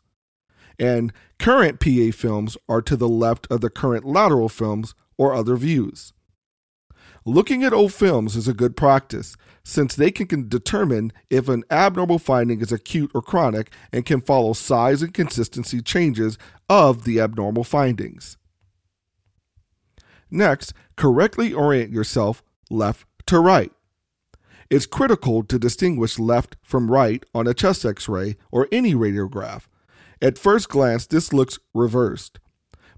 and 0.79 1.11
current 1.37 1.79
PA 1.79 2.11
films 2.11 2.57
are 2.67 2.81
to 2.81 2.95
the 2.95 3.09
left 3.09 3.47
of 3.51 3.61
the 3.61 3.69
current 3.69 4.05
lateral 4.05 4.49
films 4.49 4.95
or 5.17 5.33
other 5.33 5.55
views. 5.55 6.13
Looking 7.25 7.63
at 7.63 7.73
old 7.73 7.93
films 7.93 8.35
is 8.35 8.47
a 8.47 8.53
good 8.53 8.77
practice 8.77 9.35
since 9.63 9.93
they 9.93 10.09
can 10.09 10.47
determine 10.47 11.11
if 11.29 11.49
an 11.49 11.63
abnormal 11.69 12.17
finding 12.17 12.61
is 12.61 12.71
acute 12.71 13.11
or 13.13 13.21
chronic 13.21 13.71
and 13.91 14.05
can 14.05 14.21
follow 14.21 14.53
size 14.53 15.01
and 15.03 15.13
consistency 15.13 15.81
changes 15.81 16.37
of 16.69 17.03
the 17.03 17.19
abnormal 17.19 17.63
findings. 17.63 18.37
Next, 20.31 20.73
correctly 20.95 21.53
orient 21.53 21.91
yourself 21.91 22.41
left 22.69 23.05
to 23.27 23.39
right. 23.39 23.71
It's 24.69 24.85
critical 24.85 25.43
to 25.43 25.59
distinguish 25.59 26.19
left 26.19 26.55
from 26.63 26.91
right 26.91 27.23
on 27.33 27.47
a 27.47 27.53
chest 27.53 27.85
x 27.85 28.07
ray 28.07 28.37
or 28.51 28.67
any 28.71 28.93
radiograph 28.93 29.63
at 30.21 30.37
first 30.37 30.69
glance, 30.69 31.07
this 31.07 31.33
looks 31.33 31.59
reversed. 31.73 32.39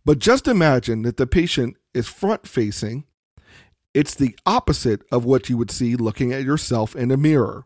But 0.03 0.19
just 0.19 0.47
imagine 0.47 1.03
that 1.03 1.17
the 1.17 1.27
patient 1.27 1.77
is 1.93 2.07
front 2.07 2.47
facing. 2.47 3.05
It's 3.93 4.15
the 4.15 4.35
opposite 4.45 5.01
of 5.11 5.25
what 5.25 5.49
you 5.49 5.57
would 5.57 5.71
see 5.71 5.95
looking 5.95 6.33
at 6.33 6.43
yourself 6.43 6.95
in 6.95 7.11
a 7.11 7.17
mirror. 7.17 7.65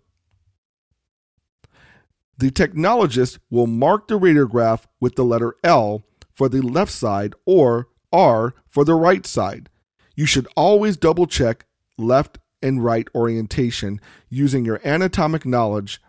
The 2.38 2.52
technologist 2.52 3.40
will 3.50 3.68
mark 3.68 4.08
the 4.08 4.20
radiograph 4.20 4.86
with 5.00 5.16
the 5.16 5.24
letter 5.24 5.56
L 5.64 6.04
for 6.34 6.50
the 6.50 6.62
left 6.62 6.92
side 6.92 7.34
or 7.46 7.88
R 8.12 8.54
for 8.68 8.84
the 8.84 8.96
right 8.96 9.26
side. 9.26 9.70
You 10.16 10.26
should 10.26 10.48
always 10.56 10.98
double 10.98 11.28
check 11.28 11.66
left 11.98 12.40
and 12.62 12.84
right 12.84 13.08
orientation 13.16 14.02
using 14.30 14.66
your 14.66 14.82
anatomic 14.84 15.46
knowledge 15.46 16.02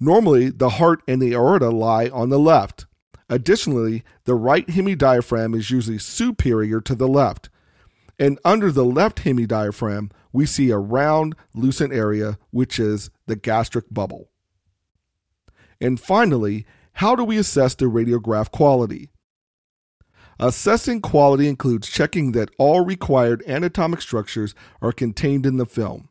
Normally, 0.00 0.50
the 0.50 0.70
heart 0.70 1.02
and 1.06 1.20
the 1.20 1.34
aorta 1.34 1.70
lie 1.70 2.08
on 2.08 2.28
the 2.28 2.38
left. 2.38 2.86
Additionally, 3.28 4.02
the 4.24 4.34
right 4.34 4.66
hemidiaphragm 4.66 5.56
is 5.56 5.70
usually 5.70 5.98
superior 5.98 6.80
to 6.80 6.94
the 6.94 7.08
left. 7.08 7.48
And 8.18 8.38
under 8.44 8.70
the 8.70 8.84
left 8.84 9.24
hemidiaphragm, 9.24 10.10
we 10.32 10.46
see 10.46 10.70
a 10.70 10.78
round, 10.78 11.34
lucent 11.54 11.92
area, 11.92 12.38
which 12.50 12.78
is 12.78 13.10
the 13.26 13.36
gastric 13.36 13.86
bubble. 13.90 14.30
And 15.80 15.98
finally, 15.98 16.66
how 16.94 17.16
do 17.16 17.24
we 17.24 17.38
assess 17.38 17.74
the 17.74 17.86
radiograph 17.86 18.50
quality? 18.50 19.10
Assessing 20.38 21.00
quality 21.00 21.48
includes 21.48 21.88
checking 21.88 22.32
that 22.32 22.50
all 22.58 22.84
required 22.84 23.42
anatomic 23.46 24.00
structures 24.00 24.54
are 24.80 24.92
contained 24.92 25.46
in 25.46 25.56
the 25.56 25.66
film, 25.66 26.08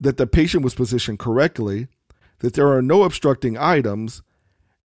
that 0.00 0.16
the 0.16 0.26
patient 0.26 0.64
was 0.64 0.74
positioned 0.74 1.18
correctly, 1.18 1.88
that 2.40 2.54
there 2.54 2.68
are 2.68 2.82
no 2.82 3.02
obstructing 3.02 3.56
items, 3.56 4.22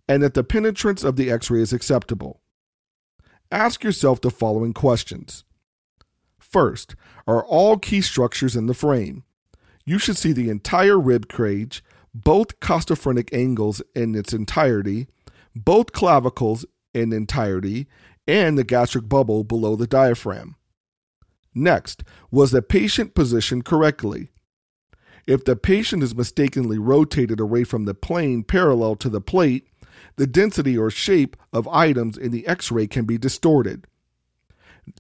and 0.08 0.24
that 0.24 0.34
the 0.34 0.44
penetrance 0.44 1.04
of 1.04 1.16
the 1.16 1.32
x 1.32 1.50
ray 1.50 1.62
is 1.62 1.74
acceptable. 1.74 2.42
Ask 3.52 3.84
yourself 3.84 4.22
the 4.22 4.30
following 4.30 4.74
questions. 4.74 5.44
First, 6.40 6.96
are 7.28 7.44
all 7.44 7.78
key 7.78 8.02
structures 8.02 8.56
in 8.56 8.68
the 8.68 8.74
frame? 8.74 9.24
You 9.86 10.00
should 10.00 10.18
see 10.18 10.34
the 10.34 10.50
entire 10.50 11.00
rib 11.00 11.30
cage, 11.30 11.84
both 12.14 12.60
costophrenic 12.60 13.34
angles 13.34 13.82
in 13.96 14.16
its 14.16 14.34
entirety, 14.34 15.08
both 15.56 15.92
clavicles 15.92 16.66
in 16.94 17.14
entirety, 17.14 17.88
and 18.28 18.58
the 18.58 18.64
gastric 18.64 19.10
bubble 19.10 19.44
below 19.44 19.76
the 19.76 19.88
diaphragm. 19.88 20.56
Next, 21.54 22.04
was 22.32 22.52
the 22.52 22.62
patient 22.62 23.16
positioned 23.16 23.66
correctly? 23.66 24.30
If 25.30 25.46
the 25.46 25.56
patient 25.56 26.02
is 26.02 26.16
mistakenly 26.16 26.80
rotated 26.80 27.40
away 27.40 27.64
from 27.64 27.86
the 27.86 27.94
plane 27.94 28.44
parallel 28.44 28.96
to 28.96 29.10
the 29.10 29.22
plate, 29.22 29.68
the 30.16 30.26
density 30.26 30.76
or 30.76 30.90
shape 30.90 31.38
of 31.54 31.68
items 31.68 32.18
in 32.18 32.32
the 32.32 32.48
x 32.48 32.72
ray 32.72 32.88
can 32.88 33.06
be 33.06 33.20
distorted. 33.20 33.86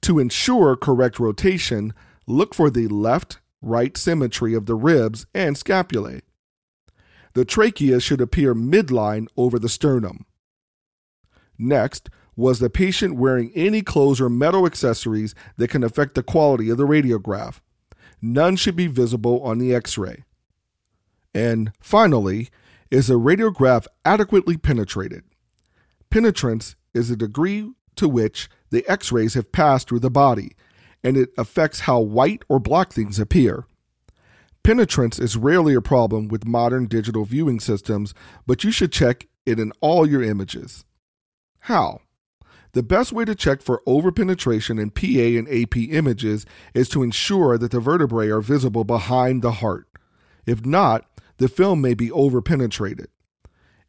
To 0.02 0.20
ensure 0.20 0.76
correct 0.76 1.20
rotation, 1.20 1.96
look 2.28 2.54
for 2.54 2.70
the 2.70 2.88
left 2.88 3.40
right 3.60 3.98
symmetry 3.98 4.54
of 4.54 4.68
the 4.68 4.76
ribs 4.76 5.26
and 5.34 5.56
scapulae. 5.56 6.22
The 7.34 7.44
trachea 7.44 8.00
should 8.00 8.22
appear 8.22 8.54
midline 8.54 9.30
over 9.36 9.58
the 9.58 9.68
sternum. 9.68 10.28
Next, 11.58 12.08
was 12.36 12.60
the 12.60 12.70
patient 12.70 13.16
wearing 13.16 13.52
any 13.56 13.82
clothes 13.82 14.22
or 14.22 14.30
metal 14.30 14.68
accessories 14.68 15.34
that 15.58 15.72
can 15.72 15.84
affect 15.84 16.14
the 16.14 16.22
quality 16.22 16.70
of 16.70 16.78
the 16.78 16.86
radiograph? 16.86 17.62
None 18.22 18.56
should 18.56 18.76
be 18.76 18.88
visible 18.88 19.42
on 19.44 19.58
the 19.58 19.74
x 19.74 19.98
ray. 19.98 20.24
And 21.34 21.72
finally, 21.80 22.50
is 22.92 23.10
a 23.10 23.14
radiograph 23.14 23.86
adequately 24.04 24.58
penetrated? 24.58 25.24
Penetrance 26.10 26.76
is 26.94 27.10
the 27.10 27.16
degree 27.16 27.72
to 27.96 28.10
which 28.10 28.50
the 28.72 28.88
x 28.88 29.12
rays 29.12 29.36
have 29.36 29.52
passed 29.52 29.88
through 29.88 30.00
the 30.00 30.10
body, 30.10 30.56
and 31.04 31.18
it 31.18 31.30
affects 31.38 31.82
how 31.82 32.00
white 32.00 32.44
or 32.50 32.60
black 32.60 32.92
things 32.92 33.20
appear. 33.20 33.66
Penetrance 34.64 35.20
is 35.20 35.38
rarely 35.38 35.74
a 35.74 35.82
problem 35.82 36.28
with 36.28 36.46
modern 36.46 36.86
digital 36.86 37.26
viewing 37.26 37.60
systems, 37.60 38.14
but 38.46 38.64
you 38.64 38.72
should 38.72 38.92
check 38.92 39.28
it 39.46 39.60
in 39.60 39.72
all 39.82 40.08
your 40.08 40.22
images. 40.22 40.86
How? 41.62 42.02
The 42.74 42.84
best 42.84 43.12
way 43.12 43.26
to 43.26 43.34
check 43.34 43.62
for 43.62 43.82
overpenetration 43.88 44.80
in 44.80 44.92
PA 44.92 45.40
and 45.40 45.48
AP 45.50 45.76
images 45.92 46.46
is 46.74 46.88
to 46.90 47.02
ensure 47.02 47.58
that 47.58 47.72
the 47.72 47.80
vertebrae 47.80 48.30
are 48.30 48.42
visible 48.42 48.84
behind 48.84 49.42
the 49.42 49.54
heart. 49.54 49.88
If 50.46 50.66
not, 50.66 51.06
the 51.38 51.48
film 51.48 51.82
may 51.82 51.94
be 51.94 52.10
overpenetrated. 52.10 53.08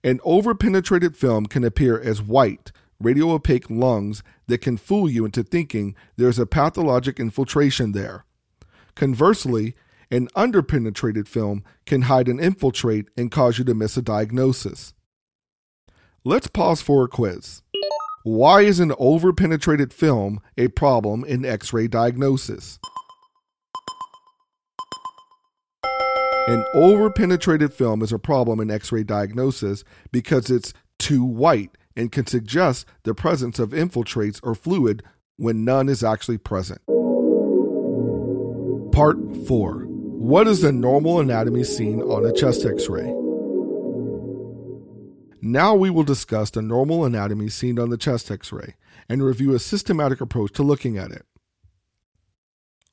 An 0.02 0.18
overpenetrated 0.20 1.14
film 1.14 1.46
can 1.46 1.62
appear 1.62 2.00
as 2.00 2.22
white, 2.22 2.72
radiopaque 3.02 3.66
lungs 3.68 4.22
that 4.46 4.62
can 4.62 4.78
fool 4.78 5.10
you 5.10 5.26
into 5.26 5.42
thinking 5.42 5.94
there's 6.16 6.38
a 6.38 6.46
pathologic 6.46 7.20
infiltration 7.20 7.92
there. 7.92 8.24
Conversely, 8.94 9.74
an 10.10 10.28
underpenetrated 10.28 11.28
film 11.28 11.64
can 11.86 12.02
hide 12.02 12.28
an 12.28 12.40
infiltrate 12.40 13.08
and 13.16 13.30
cause 13.30 13.58
you 13.58 13.64
to 13.64 13.74
miss 13.74 13.96
a 13.96 14.02
diagnosis. 14.02 14.94
Let's 16.24 16.48
pause 16.48 16.82
for 16.82 17.04
a 17.04 17.08
quiz. 17.08 17.62
Why 18.22 18.60
is 18.60 18.80
an 18.80 18.90
overpenetrated 18.90 19.94
film 19.94 20.40
a 20.58 20.68
problem 20.68 21.24
in 21.24 21.46
X 21.46 21.72
ray 21.72 21.88
diagnosis? 21.88 22.78
An 26.46 26.62
overpenetrated 26.74 27.72
film 27.72 28.02
is 28.02 28.12
a 28.12 28.18
problem 28.18 28.60
in 28.60 28.70
X 28.70 28.92
ray 28.92 29.04
diagnosis 29.04 29.84
because 30.12 30.50
it's 30.50 30.74
too 30.98 31.24
white 31.24 31.78
and 31.96 32.12
can 32.12 32.26
suggest 32.26 32.84
the 33.04 33.14
presence 33.14 33.58
of 33.58 33.70
infiltrates 33.70 34.38
or 34.42 34.54
fluid 34.54 35.02
when 35.36 35.64
none 35.64 35.88
is 35.88 36.04
actually 36.04 36.36
present. 36.36 36.82
Part 38.92 39.16
4 39.46 39.84
What 39.86 40.46
is 40.46 40.60
the 40.60 40.72
normal 40.72 41.20
anatomy 41.20 41.64
seen 41.64 42.02
on 42.02 42.26
a 42.26 42.34
chest 42.34 42.66
x 42.66 42.86
ray? 42.86 43.14
Now 45.42 45.74
we 45.74 45.88
will 45.88 46.02
discuss 46.02 46.50
the 46.50 46.60
normal 46.60 47.04
anatomy 47.04 47.48
seen 47.48 47.78
on 47.78 47.88
the 47.88 47.96
chest 47.96 48.30
x 48.30 48.52
ray 48.52 48.74
and 49.08 49.22
review 49.22 49.54
a 49.54 49.58
systematic 49.58 50.20
approach 50.20 50.52
to 50.52 50.62
looking 50.62 50.98
at 50.98 51.10
it. 51.10 51.24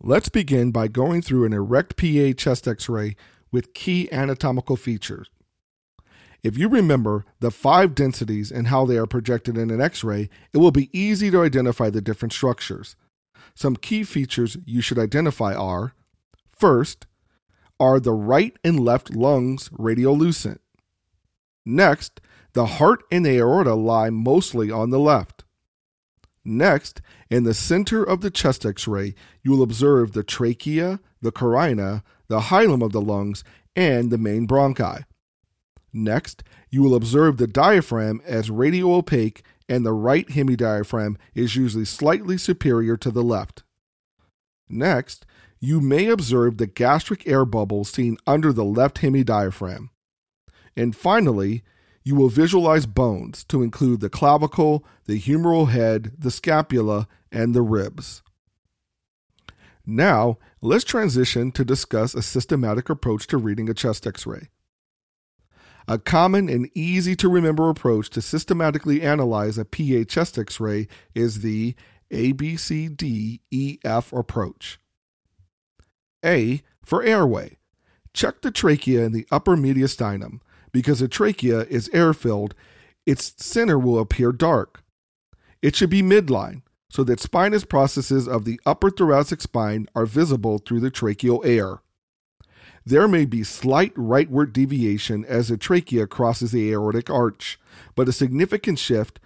Let's 0.01 0.29
begin 0.29 0.71
by 0.71 0.87
going 0.87 1.21
through 1.21 1.45
an 1.45 1.53
erect 1.53 1.97
PA 1.97 2.31
chest 2.37 2.67
x 2.67 2.87
ray 2.87 3.15
with 3.51 3.73
key 3.73 4.09
anatomical 4.11 4.77
features. 4.77 5.29
If 6.43 6.57
you 6.57 6.69
remember 6.69 7.25
the 7.39 7.51
five 7.51 7.93
densities 7.93 8.51
and 8.51 8.67
how 8.67 8.85
they 8.85 8.97
are 8.97 9.07
projected 9.07 9.57
in 9.57 9.69
an 9.69 9.81
x 9.81 10.03
ray, 10.03 10.29
it 10.53 10.59
will 10.59 10.71
be 10.71 10.89
easy 10.97 11.29
to 11.31 11.41
identify 11.41 11.89
the 11.89 12.01
different 12.01 12.31
structures. 12.31 12.95
Some 13.55 13.75
key 13.75 14.03
features 14.03 14.55
you 14.65 14.81
should 14.81 14.99
identify 14.99 15.53
are 15.53 15.93
first, 16.49 17.07
are 17.79 17.99
the 17.99 18.13
right 18.13 18.55
and 18.63 18.79
left 18.79 19.13
lungs 19.13 19.69
radiolucent? 19.69 20.59
Next, 21.65 22.21
the 22.57 22.65
heart 22.65 23.03
and 23.11 23.23
the 23.23 23.37
aorta 23.37 23.75
lie 23.75 24.09
mostly 24.09 24.71
on 24.71 24.89
the 24.89 24.97
left. 24.97 25.43
Next, 26.43 27.01
in 27.29 27.43
the 27.43 27.53
center 27.53 28.03
of 28.03 28.21
the 28.21 28.31
chest 28.31 28.65
x 28.65 28.87
ray, 28.87 29.13
you 29.43 29.51
will 29.51 29.61
observe 29.61 30.13
the 30.13 30.23
trachea, 30.23 30.99
the 31.21 31.31
carina, 31.31 32.03
the 32.29 32.39
hilum 32.39 32.83
of 32.83 32.93
the 32.93 32.99
lungs, 32.99 33.43
and 33.75 34.09
the 34.09 34.17
main 34.17 34.47
bronchi. 34.47 35.05
Next, 35.93 36.43
you 36.71 36.81
will 36.81 36.95
observe 36.95 37.37
the 37.37 37.45
diaphragm 37.45 38.23
as 38.25 38.49
radioopaque, 38.49 39.41
and 39.69 39.85
the 39.85 39.93
right 39.93 40.27
hemidiaphragm 40.27 41.15
is 41.35 41.55
usually 41.55 41.85
slightly 41.85 42.39
superior 42.39 42.97
to 42.97 43.11
the 43.11 43.21
left. 43.21 43.61
Next, 44.67 45.27
you 45.59 45.79
may 45.79 46.07
observe 46.07 46.57
the 46.57 46.65
gastric 46.65 47.27
air 47.27 47.45
bubble 47.45 47.85
seen 47.85 48.17
under 48.25 48.51
the 48.51 48.65
left 48.65 48.97
hemidiaphragm. 49.01 49.91
And 50.75 50.95
finally, 50.95 51.63
you 52.07 52.15
will 52.15 52.29
visualize 52.29 52.85
bones 52.85 53.43
to 53.43 53.61
include 53.61 53.99
the 53.99 54.09
clavicle, 54.09 54.85
the 55.07 55.19
humeral 55.19 55.67
head, 55.67 56.13
the 56.17 56.31
scapula, 56.31 57.05
and 57.33 57.53
the 57.53 57.61
ribs. 57.61 58.23
Now, 59.85 60.37
let's 60.61 60.85
transition 60.85 61.51
to 61.51 61.65
discuss 61.65 62.15
a 62.15 62.21
systematic 62.21 62.89
approach 62.89 63.27
to 63.27 63.37
reading 63.37 63.67
a 63.67 63.73
chest 63.73 64.07
x 64.07 64.25
ray. 64.25 64.47
A 65.85 65.99
common 65.99 66.47
and 66.47 66.69
easy 66.73 67.13
to 67.17 67.27
remember 67.27 67.69
approach 67.69 68.09
to 68.11 68.21
systematically 68.21 69.01
analyze 69.01 69.57
a 69.57 69.65
PA 69.65 70.05
chest 70.07 70.37
x 70.37 70.61
ray 70.61 70.87
is 71.13 71.41
the 71.41 71.75
ABCDEF 72.09 73.39
approach. 74.17 74.79
A 76.23 76.61
for 76.85 77.03
airway. 77.03 77.57
Check 78.13 78.41
the 78.43 78.51
trachea 78.51 79.03
in 79.03 79.11
the 79.11 79.27
upper 79.29 79.57
mediastinum. 79.57 80.39
Because 80.71 80.99
the 80.99 81.07
trachea 81.07 81.61
is 81.61 81.89
air 81.93 82.13
filled, 82.13 82.53
its 83.05 83.33
center 83.37 83.79
will 83.79 83.99
appear 83.99 84.31
dark. 84.31 84.83
It 85.61 85.75
should 85.75 85.89
be 85.89 86.01
midline 86.01 86.61
so 86.89 87.03
that 87.03 87.19
spinous 87.19 87.65
processes 87.65 88.27
of 88.27 88.45
the 88.45 88.59
upper 88.65 88.89
thoracic 88.89 89.41
spine 89.41 89.87
are 89.95 90.05
visible 90.05 90.57
through 90.57 90.79
the 90.79 90.91
tracheal 90.91 91.45
air. 91.45 91.79
There 92.85 93.07
may 93.07 93.25
be 93.25 93.43
slight 93.43 93.93
rightward 93.95 94.53
deviation 94.53 95.25
as 95.25 95.49
the 95.49 95.57
trachea 95.57 96.07
crosses 96.07 96.51
the 96.51 96.71
aortic 96.71 97.09
arch, 97.09 97.59
but 97.95 98.07
a 98.07 98.13
significant 98.13 98.79
shift 98.79 99.19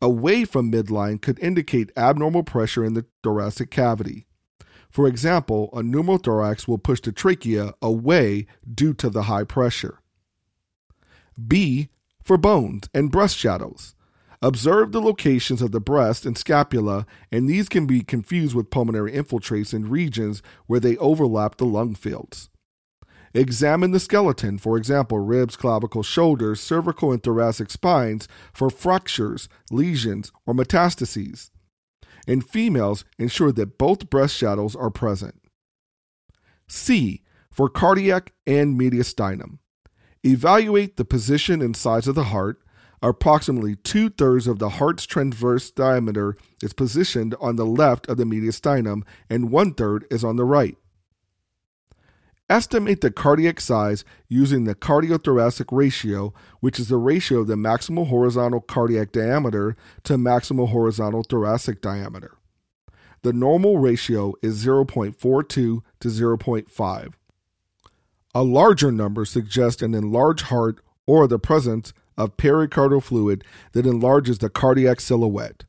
away 0.00 0.44
from 0.44 0.72
midline 0.72 1.20
could 1.20 1.38
indicate 1.38 1.92
abnormal 1.96 2.42
pressure 2.42 2.84
in 2.84 2.94
the 2.94 3.06
thoracic 3.22 3.70
cavity. 3.70 4.26
For 4.90 5.06
example, 5.06 5.70
a 5.72 5.82
pneumothorax 5.82 6.66
will 6.66 6.78
push 6.78 7.00
the 7.00 7.12
trachea 7.12 7.74
away 7.80 8.46
due 8.74 8.92
to 8.94 9.08
the 9.08 9.22
high 9.22 9.44
pressure. 9.44 10.01
B 11.48 11.88
for 12.22 12.36
bones 12.36 12.88
and 12.94 13.10
breast 13.10 13.36
shadows. 13.36 13.94
Observe 14.40 14.90
the 14.90 15.00
locations 15.00 15.62
of 15.62 15.70
the 15.70 15.80
breast 15.80 16.26
and 16.26 16.36
scapula, 16.36 17.06
and 17.30 17.48
these 17.48 17.68
can 17.68 17.86
be 17.86 18.02
confused 18.02 18.56
with 18.56 18.70
pulmonary 18.70 19.12
infiltrates 19.12 19.72
in 19.72 19.88
regions 19.88 20.42
where 20.66 20.80
they 20.80 20.96
overlap 20.96 21.56
the 21.56 21.64
lung 21.64 21.94
fields. 21.94 22.50
Examine 23.34 23.92
the 23.92 24.00
skeleton, 24.00 24.58
for 24.58 24.76
example, 24.76 25.18
ribs, 25.18 25.56
clavicle, 25.56 26.02
shoulders, 26.02 26.60
cervical, 26.60 27.12
and 27.12 27.22
thoracic 27.22 27.70
spines, 27.70 28.28
for 28.52 28.68
fractures, 28.68 29.48
lesions, 29.70 30.32
or 30.44 30.54
metastases. 30.54 31.50
In 32.26 32.40
females, 32.40 33.04
ensure 33.18 33.52
that 33.52 33.78
both 33.78 34.10
breast 34.10 34.36
shadows 34.36 34.76
are 34.76 34.90
present. 34.90 35.40
C. 36.68 37.22
For 37.50 37.68
cardiac 37.68 38.32
and 38.46 38.78
mediastinum. 38.78 39.58
Evaluate 40.24 40.96
the 40.96 41.04
position 41.04 41.60
and 41.60 41.76
size 41.76 42.06
of 42.06 42.14
the 42.14 42.24
heart, 42.24 42.62
Approximately 43.02 43.74
two 43.76 44.10
thirds 44.10 44.46
of 44.46 44.60
the 44.60 44.68
heart's 44.68 45.06
transverse 45.06 45.72
diameter 45.72 46.36
is 46.62 46.72
positioned 46.72 47.34
on 47.40 47.56
the 47.56 47.66
left 47.66 48.06
of 48.08 48.16
the 48.16 48.24
mediastinum, 48.24 49.02
and 49.28 49.50
one 49.50 49.74
third 49.74 50.06
is 50.08 50.22
on 50.22 50.36
the 50.36 50.44
right. 50.44 50.76
Estimate 52.48 53.00
the 53.00 53.10
cardiac 53.10 53.60
size 53.60 54.04
using 54.28 54.64
the 54.64 54.76
cardiothoracic 54.76 55.76
ratio, 55.76 56.32
which 56.60 56.78
is 56.78 56.88
the 56.88 56.96
ratio 56.96 57.40
of 57.40 57.48
the 57.48 57.56
maximal 57.56 58.06
horizontal 58.06 58.60
cardiac 58.60 59.10
diameter 59.10 59.74
to 60.04 60.14
maximal 60.14 60.68
horizontal 60.68 61.24
thoracic 61.24 61.80
diameter. 61.80 62.36
The 63.22 63.32
normal 63.32 63.78
ratio 63.78 64.34
is 64.42 64.64
0.42 64.64 65.48
to 65.48 65.82
0.5. 66.00 67.12
A 68.34 68.42
larger 68.42 68.90
number 68.90 69.24
suggests 69.24 69.82
an 69.82 69.94
enlarged 69.94 70.46
heart 70.46 70.80
or 71.06 71.26
the 71.26 71.38
presence 71.38 71.92
of 72.16 72.36
pericardial 72.36 73.02
fluid 73.02 73.44
that 73.72 73.86
enlarges 73.86 74.38
the 74.38 74.48
cardiac 74.48 75.00
silhouette. 75.00 75.64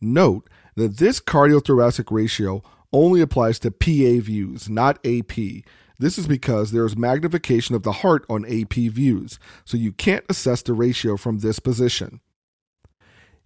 Note 0.00 0.48
that 0.74 0.98
this 0.98 1.20
cardiothoracic 1.20 2.10
ratio 2.10 2.62
only 2.92 3.20
applies 3.20 3.58
to 3.60 3.70
PA 3.70 4.22
views, 4.24 4.68
not 4.68 5.04
AP. 5.06 5.64
This 5.98 6.16
is 6.18 6.26
because 6.26 6.70
there 6.70 6.86
is 6.86 6.96
magnification 6.96 7.74
of 7.74 7.82
the 7.82 7.92
heart 7.92 8.24
on 8.28 8.44
AP 8.44 8.74
views, 8.74 9.38
so 9.64 9.76
you 9.76 9.92
can't 9.92 10.24
assess 10.28 10.62
the 10.62 10.72
ratio 10.72 11.16
from 11.16 11.40
this 11.40 11.58
position. 11.58 12.20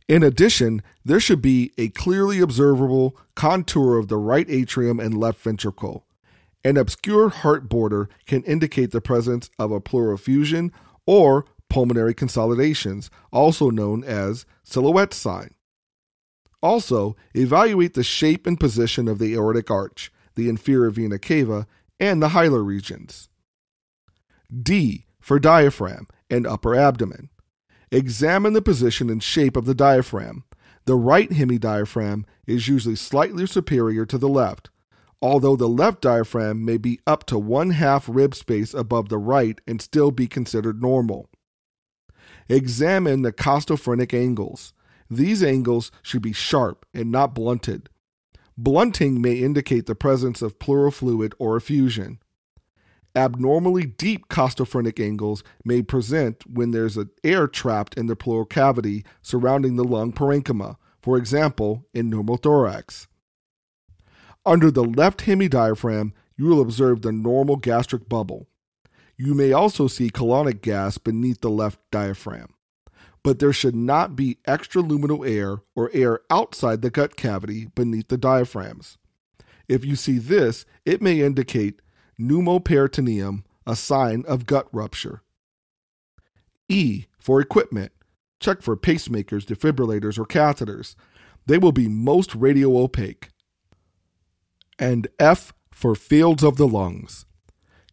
In 0.09 0.23
addition, 0.23 0.83
there 1.05 1.21
should 1.21 1.41
be 1.41 1.73
a 1.79 1.89
clearly 1.89 2.41
observable 2.41 3.17
contour 3.35 3.97
of 3.97 4.09
the 4.09 4.19
right 4.19 4.47
atrium 4.49 5.01
and 5.01 5.17
left 5.17 5.41
ventricle. 5.41 6.05
An 6.65 6.77
obscure 6.77 7.29
heart 7.29 7.69
border 7.69 8.09
can 8.27 8.43
indicate 8.45 8.93
the 8.93 9.01
presence 9.01 9.51
of 9.59 9.73
a 9.73 9.81
pleural 9.81 10.15
effusion 10.15 10.73
or 11.07 11.45
pulmonary 11.69 12.15
consolidations, 12.15 13.11
also 13.33 13.71
known 13.71 14.05
as 14.05 14.47
silhouette 14.63 15.15
sign. 15.15 15.55
Also, 16.63 17.17
evaluate 17.35 17.95
the 17.95 18.05
shape 18.05 18.47
and 18.47 18.61
position 18.61 19.09
of 19.09 19.19
the 19.19 19.35
aortic 19.35 19.71
arch, 19.71 20.13
the 20.37 20.49
inferior 20.49 20.91
vena 20.91 21.19
cava, 21.19 21.67
and 21.99 22.23
the 22.23 22.29
hilar 22.29 22.65
regions. 22.65 23.29
D 24.63 25.07
for 25.21 25.39
diaphragm 25.39 26.07
and 26.31 26.47
upper 26.47 26.75
abdomen. 26.75 27.31
Examine 27.91 28.53
the 28.53 28.63
position 28.63 29.11
and 29.11 29.23
shape 29.23 29.57
of 29.57 29.65
the 29.65 29.75
diaphragm. 29.75 30.45
The 30.85 30.95
right 30.95 31.31
hemidiaphragm 31.31 32.25
is 32.47 32.69
usually 32.69 32.97
slightly 32.97 33.47
superior 33.47 34.05
to 34.07 34.19
the 34.19 34.29
left, 34.29 34.71
although 35.23 35.55
the 35.55 35.69
left 35.69 36.03
diaphragm 36.03 36.65
may 36.65 36.77
be 36.77 36.99
up 37.07 37.25
to 37.27 37.39
one 37.39 37.71
half 37.71 38.09
rib 38.09 38.35
space 38.35 38.75
above 38.75 39.09
the 39.09 39.19
right 39.19 39.61
and 39.67 39.81
still 39.81 40.11
be 40.11 40.27
considered 40.27 40.83
normal. 40.83 41.31
Examine 42.49 43.23
the 43.23 43.33
costophrenic 43.33 44.13
angles. 44.13 44.75
These 45.09 45.43
angles 45.43 45.93
should 46.03 46.23
be 46.23 46.33
sharp 46.33 46.85
and 46.93 47.11
not 47.11 47.35
blunted. 47.35 47.89
Blunting 48.59 49.23
may 49.23 49.35
indicate 49.35 49.87
the 49.87 49.95
presence 49.95 50.43
of 50.43 50.59
pleural 50.59 50.91
fluid 50.91 51.35
or 51.39 51.57
effusion. 51.57 52.19
Abnormally 53.15 53.85
deep 53.85 54.29
costophrenic 54.29 54.99
angles 54.99 55.45
may 55.65 55.83
present 55.83 56.45
when 56.47 56.71
there's 56.71 56.99
air 57.23 57.47
trapped 57.47 57.95
in 57.95 58.07
the 58.07 58.17
pleural 58.17 58.47
cavity 58.47 59.05
surrounding 59.21 59.77
the 59.77 59.85
lung 59.85 60.13
parenchyma, 60.13 60.77
for 61.01 61.17
example, 61.17 61.87
in 61.93 62.11
pneumothorax. 62.11 63.07
Under 64.45 64.71
the 64.71 64.85
left 64.85 65.21
hemidiaphragm, 65.21 66.13
you 66.37 66.47
will 66.47 66.61
observe 66.61 67.03
the 67.03 67.13
normal 67.13 67.57
gastric 67.57 68.09
bubble. 68.09 68.49
You 69.17 69.35
may 69.35 69.53
also 69.53 69.87
see 69.87 70.11
colonic 70.11 70.63
gas 70.63 70.99
beneath 70.99 71.41
the 71.41 71.51
left 71.51 71.79
diaphragm. 71.91 72.55
But 73.23 73.39
there 73.39 73.53
should 73.53 73.77
not 73.77 74.17
be 74.17 74.39
extraluminal 74.49 75.29
air 75.29 75.59
or 75.77 75.91
air 75.93 76.21
outside 76.29 76.83
the 76.83 76.91
gut 76.91 77.15
cavity 77.15 77.69
beneath 77.75 78.09
the 78.09 78.19
diaphragms. 78.19 78.99
If 79.69 79.85
you 79.85 79.95
see 79.95 80.19
this, 80.19 80.65
it 80.85 81.01
may 81.01 81.21
indicate 81.21 81.81
pneumoperitoneum, 82.21 83.45
a 83.65 83.77
sign 83.77 84.25
of 84.27 84.47
gut 84.47 84.67
rupture. 84.73 85.23
E 86.69 87.07
for 87.19 87.41
equipment. 87.41 87.93
Check 88.41 88.61
for 88.61 88.77
pacemakers, 88.77 89.45
defibrillators, 89.45 90.19
or 90.19 90.25
catheters. 90.25 90.97
They 91.47 91.59
will 91.59 91.71
be 91.71 91.87
most 91.87 92.35
radio 92.35 92.77
opaque. 92.77 93.29
And 94.83 95.07
F 95.21 95.53
for 95.71 95.95
fields 95.95 96.43
of 96.43 96.57
the 96.57 96.67
lungs. 96.67 97.25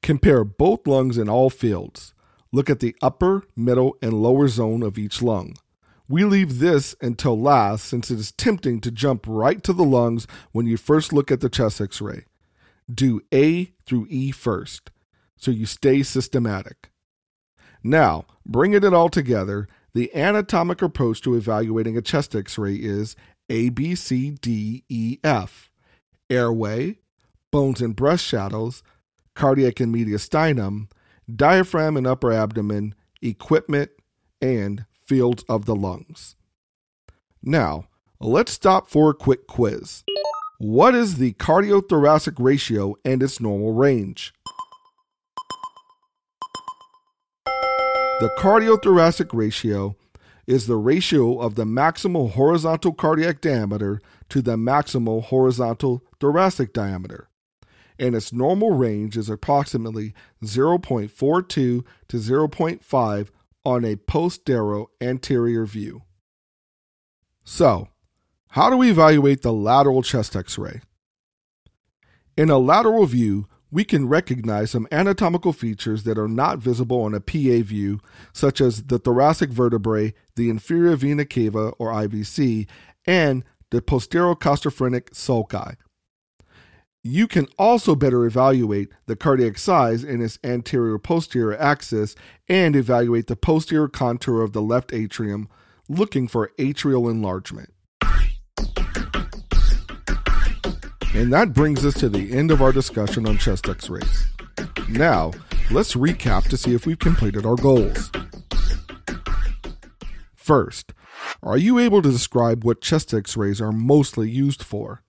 Compare 0.01 0.43
both 0.43 0.87
lungs 0.87 1.19
in 1.19 1.29
all 1.29 1.51
fields. 1.51 2.15
Look 2.51 2.67
at 2.67 2.79
the 2.79 2.95
upper, 2.99 3.43
middle, 3.55 3.95
and 4.01 4.23
lower 4.23 4.47
zone 4.47 4.81
of 4.81 4.97
each 4.97 5.21
lung. 5.21 5.53
We 6.07 6.23
leave 6.23 6.57
this 6.57 6.95
until 6.99 7.39
last 7.39 7.85
since 7.85 8.09
it 8.09 8.17
is 8.17 8.31
tempting 8.31 8.81
to 8.81 8.89
jump 8.89 9.25
right 9.27 9.61
to 9.65 9.71
the 9.71 9.83
lungs 9.83 10.25
when 10.51 10.65
you 10.65 10.77
first 10.77 11.13
look 11.13 11.29
at 11.29 11.41
the 11.41 11.47
chest 11.49 11.79
x 11.79 12.01
ray 12.01 12.25
do 12.91 13.21
A 13.31 13.65
through 13.85 14.07
E 14.09 14.31
first, 14.31 14.89
so 15.37 15.51
you 15.51 15.67
stay 15.67 16.01
systematic. 16.01 16.89
Now, 17.83 18.25
bringing 18.47 18.83
it 18.83 18.95
all 18.95 19.09
together, 19.09 19.67
the 19.93 20.11
anatomic 20.15 20.81
approach 20.81 21.21
to 21.21 21.35
evaluating 21.35 21.95
a 21.97 22.01
chest 22.01 22.35
x 22.35 22.57
ray 22.57 22.73
is 22.73 23.15
A, 23.47 23.69
B, 23.69 23.93
C, 23.93 24.31
D, 24.31 24.85
E, 24.89 25.19
F 25.23 25.68
airway, 26.29 26.99
bones 27.51 27.81
and 27.81 27.95
breast 27.95 28.25
shadows, 28.25 28.83
cardiac 29.35 29.79
and 29.79 29.93
mediastinum, 29.93 30.89
diaphragm 31.33 31.97
and 31.97 32.07
upper 32.07 32.31
abdomen, 32.31 32.95
equipment, 33.21 33.91
and 34.41 34.85
fields 35.05 35.43
of 35.49 35.65
the 35.65 35.75
lungs. 35.75 36.35
Now, 37.41 37.85
let's 38.19 38.51
stop 38.51 38.89
for 38.89 39.09
a 39.09 39.13
quick 39.13 39.47
quiz. 39.47 40.03
What 40.57 40.93
is 40.93 41.15
the 41.15 41.33
cardiothoracic 41.33 42.35
ratio 42.37 42.95
and 43.05 43.23
its 43.23 43.39
normal 43.39 43.73
range? 43.73 44.33
The 48.19 48.29
cardiothoracic 48.37 49.29
ratio 49.31 49.95
is 50.45 50.67
the 50.67 50.75
ratio 50.75 51.39
of 51.39 51.55
the 51.55 51.63
maximal 51.63 52.31
horizontal 52.31 52.91
cardiac 52.91 53.39
diameter 53.39 54.01
to 54.27 54.41
the 54.41 54.57
maximal 54.57 55.23
horizontal 55.23 56.03
thoracic 56.19 56.73
diameter, 56.73 57.29
and 57.97 58.15
its 58.15 58.33
normal 58.33 58.71
range 58.71 59.17
is 59.17 59.29
approximately 59.29 60.13
0.42 60.43 61.47
to 61.47 61.83
0.5 62.09 63.29
on 63.65 63.85
a 63.85 63.95
posterior 63.95 64.85
anterior 65.01 65.65
view. 65.65 66.03
So, 67.43 67.89
how 68.49 68.69
do 68.69 68.77
we 68.77 68.89
evaluate 68.89 69.41
the 69.41 69.53
lateral 69.53 70.01
chest 70.01 70.35
x 70.35 70.57
ray? 70.57 70.81
In 72.37 72.49
a 72.49 72.57
lateral 72.57 73.05
view, 73.05 73.47
we 73.71 73.83
can 73.83 74.07
recognize 74.07 74.71
some 74.71 74.87
anatomical 74.91 75.53
features 75.53 76.03
that 76.03 76.17
are 76.17 76.27
not 76.27 76.59
visible 76.59 77.01
on 77.03 77.13
a 77.13 77.19
PA 77.19 77.63
view, 77.63 77.99
such 78.33 78.61
as 78.61 78.83
the 78.83 78.97
thoracic 78.97 79.51
vertebrae, 79.51 80.13
the 80.35 80.49
inferior 80.49 80.95
vena 80.95 81.25
cava 81.25 81.73
or 81.77 81.91
IVC, 81.91 82.67
and 83.05 83.43
the 83.69 83.81
posterior 83.81 84.35
costophrenic 84.35 85.11
sulci. 85.11 85.75
You 87.03 87.29
can 87.29 87.47
also 87.57 87.95
better 87.95 88.25
evaluate 88.25 88.89
the 89.05 89.15
cardiac 89.15 89.57
size 89.57 90.03
in 90.03 90.21
its 90.21 90.37
anterior 90.43 90.99
posterior 90.99 91.57
axis 91.57 92.13
and 92.49 92.75
evaluate 92.75 93.27
the 93.27 93.37
posterior 93.37 93.87
contour 93.87 94.41
of 94.41 94.51
the 94.51 94.61
left 94.61 94.93
atrium, 94.93 95.47
looking 95.87 96.27
for 96.27 96.51
atrial 96.59 97.09
enlargement. 97.09 97.73
And 101.15 101.31
that 101.31 101.53
brings 101.53 101.85
us 101.85 101.93
to 101.95 102.09
the 102.09 102.33
end 102.33 102.51
of 102.51 102.61
our 102.61 102.73
discussion 102.73 103.25
on 103.25 103.37
chest 103.37 103.69
x 103.69 103.89
rays. 103.89 104.27
Now, 104.89 105.31
let's 105.71 105.95
recap 105.95 106.49
to 106.49 106.57
see 106.57 106.73
if 106.73 106.85
we've 106.85 106.99
completed 106.99 107.45
our 107.45 107.55
goals. 107.55 108.11
First, 110.35 110.93
are 111.41 111.57
you 111.57 111.79
able 111.79 112.01
to 112.01 112.11
describe 112.11 112.65
what 112.65 112.81
chest 112.81 113.13
x 113.13 113.37
rays 113.37 113.61
are 113.61 113.71
mostly 113.71 114.29
used 114.29 114.61
for? 114.63 115.01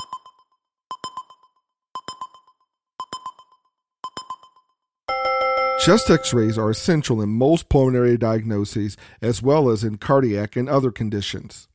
Chest 5.80 6.10
x 6.10 6.34
rays 6.34 6.58
are 6.58 6.68
essential 6.68 7.22
in 7.22 7.30
most 7.30 7.70
pulmonary 7.70 8.18
diagnoses 8.18 8.98
as 9.22 9.40
well 9.40 9.70
as 9.70 9.82
in 9.82 9.96
cardiac 9.96 10.54
and 10.54 10.68
other 10.68 10.90
conditions. 10.90 11.68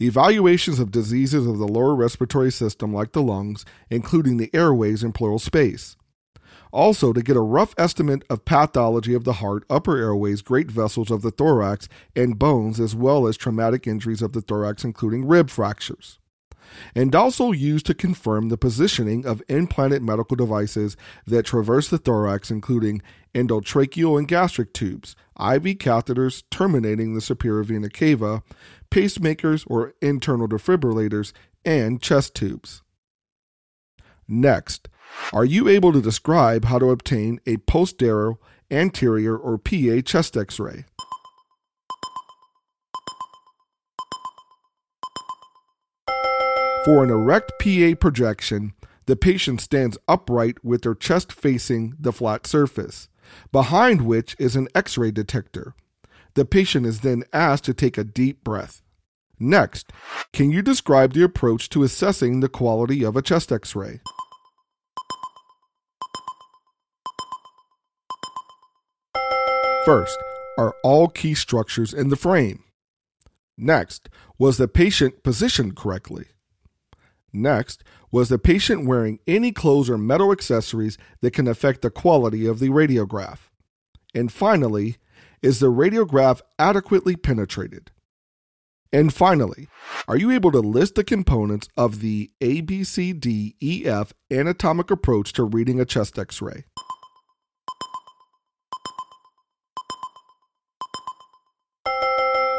Evaluations 0.00 0.78
of 0.78 0.90
diseases 0.90 1.46
of 1.46 1.58
the 1.58 1.68
lower 1.68 1.94
respiratory 1.94 2.50
system, 2.50 2.94
like 2.94 3.12
the 3.12 3.20
lungs, 3.20 3.66
including 3.90 4.38
the 4.38 4.48
airways 4.54 5.02
and 5.02 5.14
pleural 5.14 5.38
space. 5.38 5.98
Also, 6.72 7.12
to 7.12 7.22
get 7.22 7.36
a 7.36 7.40
rough 7.40 7.74
estimate 7.76 8.24
of 8.30 8.46
pathology 8.46 9.12
of 9.12 9.24
the 9.24 9.34
heart, 9.34 9.64
upper 9.68 9.98
airways, 9.98 10.40
great 10.40 10.70
vessels 10.70 11.10
of 11.10 11.20
the 11.20 11.30
thorax, 11.30 11.88
and 12.16 12.38
bones, 12.38 12.80
as 12.80 12.94
well 12.94 13.26
as 13.26 13.36
traumatic 13.36 13.86
injuries 13.86 14.22
of 14.22 14.32
the 14.32 14.40
thorax, 14.40 14.82
including 14.82 15.28
rib 15.28 15.50
fractures. 15.50 16.19
And 16.94 17.14
also 17.14 17.52
used 17.52 17.86
to 17.86 17.94
confirm 17.94 18.48
the 18.48 18.58
positioning 18.58 19.26
of 19.26 19.42
implanted 19.48 20.02
medical 20.02 20.36
devices 20.36 20.96
that 21.26 21.46
traverse 21.46 21.88
the 21.88 21.98
thorax, 21.98 22.50
including 22.50 23.02
endotracheal 23.34 24.18
and 24.18 24.28
gastric 24.28 24.72
tubes, 24.72 25.14
IV 25.38 25.78
catheters 25.78 26.42
terminating 26.50 27.14
the 27.14 27.20
superior 27.20 27.62
vena 27.62 27.88
cava, 27.88 28.42
pacemakers 28.90 29.64
or 29.68 29.94
internal 30.00 30.48
defibrillators, 30.48 31.32
and 31.64 32.00
chest 32.00 32.34
tubes. 32.34 32.82
Next, 34.26 34.88
are 35.32 35.44
you 35.44 35.68
able 35.68 35.92
to 35.92 36.00
describe 36.00 36.64
how 36.66 36.78
to 36.78 36.90
obtain 36.90 37.40
a 37.46 37.56
posterior, 37.58 38.34
anterior, 38.70 39.36
or 39.36 39.58
PA 39.58 40.00
chest 40.04 40.36
x 40.36 40.58
ray? 40.60 40.84
For 46.82 47.04
an 47.04 47.10
erect 47.10 47.52
PA 47.58 47.94
projection, 48.00 48.72
the 49.04 49.14
patient 49.14 49.60
stands 49.60 49.98
upright 50.08 50.64
with 50.64 50.80
their 50.80 50.94
chest 50.94 51.30
facing 51.30 51.94
the 52.00 52.10
flat 52.10 52.46
surface, 52.46 53.08
behind 53.52 54.06
which 54.06 54.34
is 54.38 54.56
an 54.56 54.66
x 54.74 54.96
ray 54.96 55.10
detector. 55.10 55.74
The 56.34 56.46
patient 56.46 56.86
is 56.86 57.00
then 57.00 57.24
asked 57.34 57.64
to 57.64 57.74
take 57.74 57.98
a 57.98 58.04
deep 58.04 58.42
breath. 58.42 58.80
Next, 59.38 59.92
can 60.32 60.50
you 60.50 60.62
describe 60.62 61.12
the 61.12 61.22
approach 61.22 61.68
to 61.70 61.82
assessing 61.82 62.40
the 62.40 62.48
quality 62.48 63.04
of 63.04 63.14
a 63.14 63.20
chest 63.20 63.52
x 63.52 63.76
ray? 63.76 64.00
First, 69.84 70.16
are 70.56 70.74
all 70.82 71.08
key 71.08 71.34
structures 71.34 71.92
in 71.92 72.08
the 72.08 72.16
frame? 72.16 72.64
Next, 73.58 74.08
was 74.38 74.56
the 74.56 74.68
patient 74.68 75.22
positioned 75.22 75.76
correctly? 75.76 76.28
Next, 77.32 77.84
was 78.10 78.28
the 78.28 78.38
patient 78.38 78.86
wearing 78.86 79.20
any 79.26 79.52
clothes 79.52 79.88
or 79.88 79.98
metal 79.98 80.32
accessories 80.32 80.98
that 81.20 81.32
can 81.32 81.46
affect 81.46 81.82
the 81.82 81.90
quality 81.90 82.46
of 82.46 82.58
the 82.58 82.68
radiograph? 82.68 83.50
And 84.14 84.32
finally, 84.32 84.96
is 85.42 85.60
the 85.60 85.70
radiograph 85.70 86.40
adequately 86.58 87.16
penetrated? 87.16 87.92
And 88.92 89.14
finally, 89.14 89.68
are 90.08 90.16
you 90.16 90.32
able 90.32 90.50
to 90.50 90.58
list 90.58 90.96
the 90.96 91.04
components 91.04 91.68
of 91.76 92.00
the 92.00 92.32
ABCDEF 92.40 94.10
anatomic 94.30 94.90
approach 94.90 95.32
to 95.34 95.44
reading 95.44 95.80
a 95.80 95.84
chest 95.84 96.18
x 96.18 96.42
ray? 96.42 96.64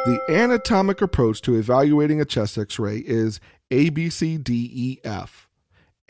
The 0.04 0.18
anatomic 0.28 1.00
approach 1.00 1.42
to 1.42 1.54
evaluating 1.54 2.20
a 2.20 2.24
chest 2.24 2.56
x 2.56 2.78
ray 2.78 3.04
is 3.06 3.38
ABCDEF 3.72 5.30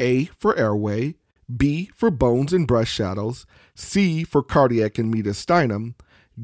A 0.00 0.24
for 0.36 0.56
airway, 0.58 1.14
B 1.54 1.90
for 1.94 2.10
bones 2.10 2.52
and 2.52 2.66
breast 2.66 2.90
shadows, 2.90 3.46
C 3.76 4.24
for 4.24 4.42
cardiac 4.42 4.98
and 4.98 5.14
mediastinum, 5.14 5.94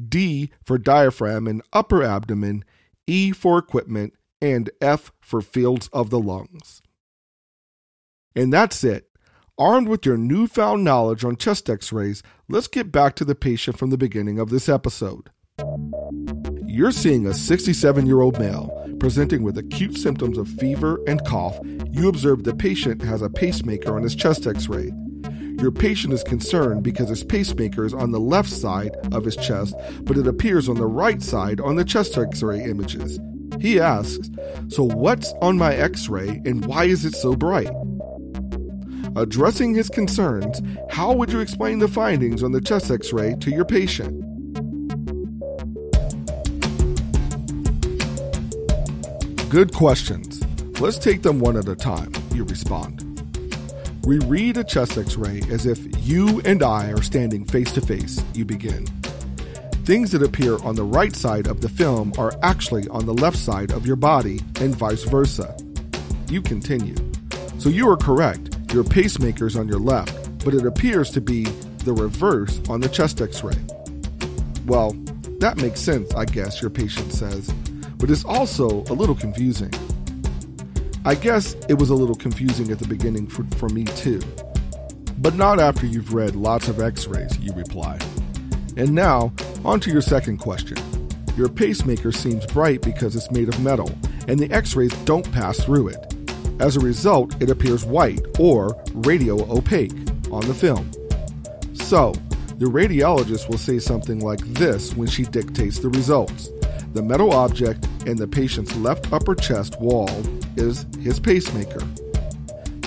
D 0.07 0.51
for 0.63 0.77
diaphragm 0.77 1.45
and 1.45 1.61
upper 1.73 2.03
abdomen, 2.03 2.63
E 3.05 3.31
for 3.31 3.57
equipment, 3.57 4.13
and 4.41 4.69
F 4.81 5.11
for 5.19 5.41
fields 5.41 5.89
of 5.91 6.09
the 6.09 6.19
lungs. 6.19 6.81
And 8.33 8.53
that's 8.53 8.83
it. 8.85 9.09
Armed 9.57 9.89
with 9.89 10.05
your 10.05 10.15
newfound 10.15 10.85
knowledge 10.85 11.25
on 11.25 11.35
chest 11.35 11.69
x 11.69 11.91
rays, 11.91 12.23
let's 12.47 12.67
get 12.67 12.93
back 12.93 13.15
to 13.15 13.25
the 13.25 13.35
patient 13.35 13.77
from 13.77 13.89
the 13.89 13.97
beginning 13.97 14.39
of 14.39 14.49
this 14.49 14.69
episode. 14.69 15.31
You're 16.65 16.93
seeing 16.93 17.27
a 17.27 17.33
67 17.33 18.05
year 18.05 18.21
old 18.21 18.39
male 18.39 18.78
presenting 18.99 19.43
with 19.43 19.57
acute 19.57 19.97
symptoms 19.97 20.37
of 20.37 20.47
fever 20.47 20.99
and 21.07 21.23
cough. 21.25 21.59
You 21.91 22.09
observe 22.09 22.43
the 22.43 22.55
patient 22.55 23.01
has 23.01 23.21
a 23.21 23.29
pacemaker 23.29 23.95
on 23.95 24.03
his 24.03 24.15
chest 24.15 24.45
x 24.45 24.67
ray. 24.67 24.91
Your 25.59 25.71
patient 25.71 26.13
is 26.13 26.23
concerned 26.23 26.83
because 26.83 27.09
his 27.09 27.23
pacemaker 27.23 27.85
is 27.85 27.93
on 27.93 28.11
the 28.11 28.19
left 28.19 28.49
side 28.49 28.95
of 29.11 29.25
his 29.25 29.35
chest, 29.35 29.75
but 30.03 30.17
it 30.17 30.27
appears 30.27 30.69
on 30.69 30.75
the 30.75 30.85
right 30.85 31.21
side 31.21 31.59
on 31.59 31.75
the 31.75 31.83
chest 31.83 32.17
x 32.17 32.41
ray 32.41 32.63
images. 32.63 33.19
He 33.59 33.79
asks, 33.79 34.29
So 34.69 34.83
what's 34.83 35.33
on 35.41 35.57
my 35.57 35.75
x 35.75 36.07
ray 36.07 36.41
and 36.45 36.65
why 36.65 36.85
is 36.85 37.05
it 37.05 37.15
so 37.15 37.35
bright? 37.35 37.71
Addressing 39.15 39.73
his 39.73 39.89
concerns, 39.89 40.61
how 40.89 41.13
would 41.13 41.31
you 41.31 41.39
explain 41.39 41.79
the 41.79 41.87
findings 41.87 42.43
on 42.43 42.51
the 42.51 42.61
chest 42.61 42.89
x 42.91 43.11
ray 43.11 43.35
to 43.41 43.51
your 43.51 43.65
patient? 43.65 44.23
Good 49.49 49.73
questions. 49.73 50.43
Let's 50.79 50.99
take 50.99 51.23
them 51.23 51.39
one 51.39 51.57
at 51.57 51.67
a 51.67 51.75
time, 51.75 52.13
you 52.35 52.43
respond. 52.43 53.03
We 54.05 54.19
read 54.19 54.57
a 54.57 54.63
chest 54.63 54.95
x 54.95 55.17
ray 55.17 55.41
as 55.49 55.65
if 55.65 55.79
you 56.07 56.39
and 56.45 56.61
I 56.61 56.91
are 56.91 57.01
standing 57.01 57.45
face 57.45 57.71
to 57.71 57.81
face, 57.81 58.23
you 58.35 58.45
begin. 58.45 58.85
Things 59.85 60.11
that 60.11 60.21
appear 60.21 60.59
on 60.59 60.75
the 60.75 60.83
right 60.83 61.15
side 61.15 61.47
of 61.47 61.61
the 61.61 61.69
film 61.69 62.13
are 62.19 62.31
actually 62.43 62.87
on 62.89 63.07
the 63.07 63.13
left 63.15 63.37
side 63.37 63.71
of 63.71 63.87
your 63.87 63.95
body, 63.95 64.39
and 64.61 64.75
vice 64.75 65.03
versa. 65.05 65.57
You 66.29 66.43
continue. 66.43 66.95
So 67.57 67.69
you 67.69 67.89
are 67.89 67.97
correct, 67.97 68.55
your 68.71 68.83
pacemaker's 68.83 69.55
on 69.55 69.67
your 69.67 69.79
left, 69.79 70.45
but 70.45 70.53
it 70.53 70.67
appears 70.67 71.09
to 71.09 71.21
be 71.21 71.45
the 71.85 71.93
reverse 71.93 72.61
on 72.69 72.81
the 72.81 72.89
chest 72.89 73.19
x 73.19 73.43
ray. 73.43 73.57
Well, 74.67 74.91
that 75.39 75.57
makes 75.57 75.79
sense, 75.79 76.13
I 76.13 76.25
guess, 76.25 76.61
your 76.61 76.69
patient 76.69 77.11
says, 77.13 77.51
but 77.99 78.09
it's 78.09 78.25
also 78.25 78.83
a 78.85 78.95
little 78.95 79.13
confusing. 79.13 79.71
I 81.05 81.15
guess 81.15 81.55
it 81.67 81.75
was 81.75 81.89
a 81.89 81.95
little 81.95 82.15
confusing 82.15 82.71
at 82.71 82.79
the 82.79 82.87
beginning 82.87 83.27
for, 83.27 83.43
for 83.57 83.69
me 83.69 83.83
too. 83.83 84.21
But 85.19 85.35
not 85.35 85.59
after 85.59 85.85
you've 85.85 86.13
read 86.13 86.35
lots 86.35 86.69
of 86.69 86.79
x 86.79 87.05
rays, 87.05 87.37
you 87.39 87.53
reply. 87.53 87.99
And 88.77 88.93
now, 88.93 89.33
on 89.65 89.79
to 89.81 89.91
your 89.91 90.01
second 90.01 90.37
question. 90.37 90.77
Your 91.35 91.49
pacemaker 91.49 92.11
seems 92.11 92.45
bright 92.45 92.81
because 92.81 93.15
it's 93.15 93.29
made 93.31 93.49
of 93.49 93.59
metal, 93.61 93.91
and 94.27 94.39
the 94.39 94.51
x 94.51 94.75
rays 94.75 94.93
don't 95.03 95.29
pass 95.31 95.63
through 95.63 95.89
it. 95.89 96.15
As 96.59 96.75
a 96.75 96.81
result, 96.81 97.41
it 97.41 97.49
appears 97.49 97.85
white 97.85 98.21
or 98.39 98.81
radio 98.93 99.35
opaque 99.51 99.93
on 100.31 100.45
the 100.47 100.53
film. 100.53 100.89
So, 101.73 102.13
the 102.57 102.65
radiologist 102.65 103.49
will 103.49 103.57
say 103.57 103.79
something 103.79 104.19
like 104.19 104.39
this 104.39 104.93
when 104.95 105.07
she 105.07 105.23
dictates 105.23 105.79
the 105.79 105.89
results. 105.89 106.49
The 106.93 107.03
metal 107.03 107.33
object 107.33 107.87
in 108.07 108.17
the 108.17 108.27
patient's 108.27 108.75
left 108.77 109.13
upper 109.13 109.35
chest 109.35 109.79
wall 109.79 110.09
is 110.57 110.87
his 110.99 111.19
pacemaker. 111.19 111.87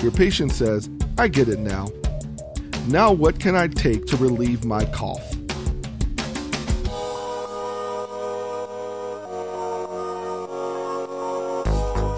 Your 0.01 0.11
patient 0.11 0.51
says, 0.51 0.89
I 1.17 1.29
get 1.29 1.47
it 1.47 1.59
now. 1.59 1.87
Now, 2.87 3.13
what 3.13 3.39
can 3.39 3.55
I 3.55 3.67
take 3.67 4.05
to 4.07 4.17
relieve 4.17 4.65
my 4.65 4.83
cough? 4.85 5.31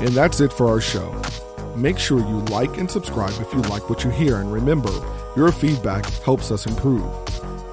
And 0.01 0.09
that's 0.09 0.39
it 0.39 0.51
for 0.51 0.67
our 0.67 0.81
show. 0.81 1.21
Make 1.75 1.99
sure 1.99 2.19
you 2.19 2.39
like 2.45 2.77
and 2.77 2.89
subscribe 2.89 3.33
if 3.39 3.53
you 3.53 3.61
like 3.61 3.89
what 3.89 4.03
you 4.03 4.09
hear, 4.09 4.37
and 4.37 4.51
remember, 4.51 4.91
your 5.35 5.51
feedback 5.51 6.05
helps 6.23 6.49
us 6.49 6.65
improve. 6.65 7.03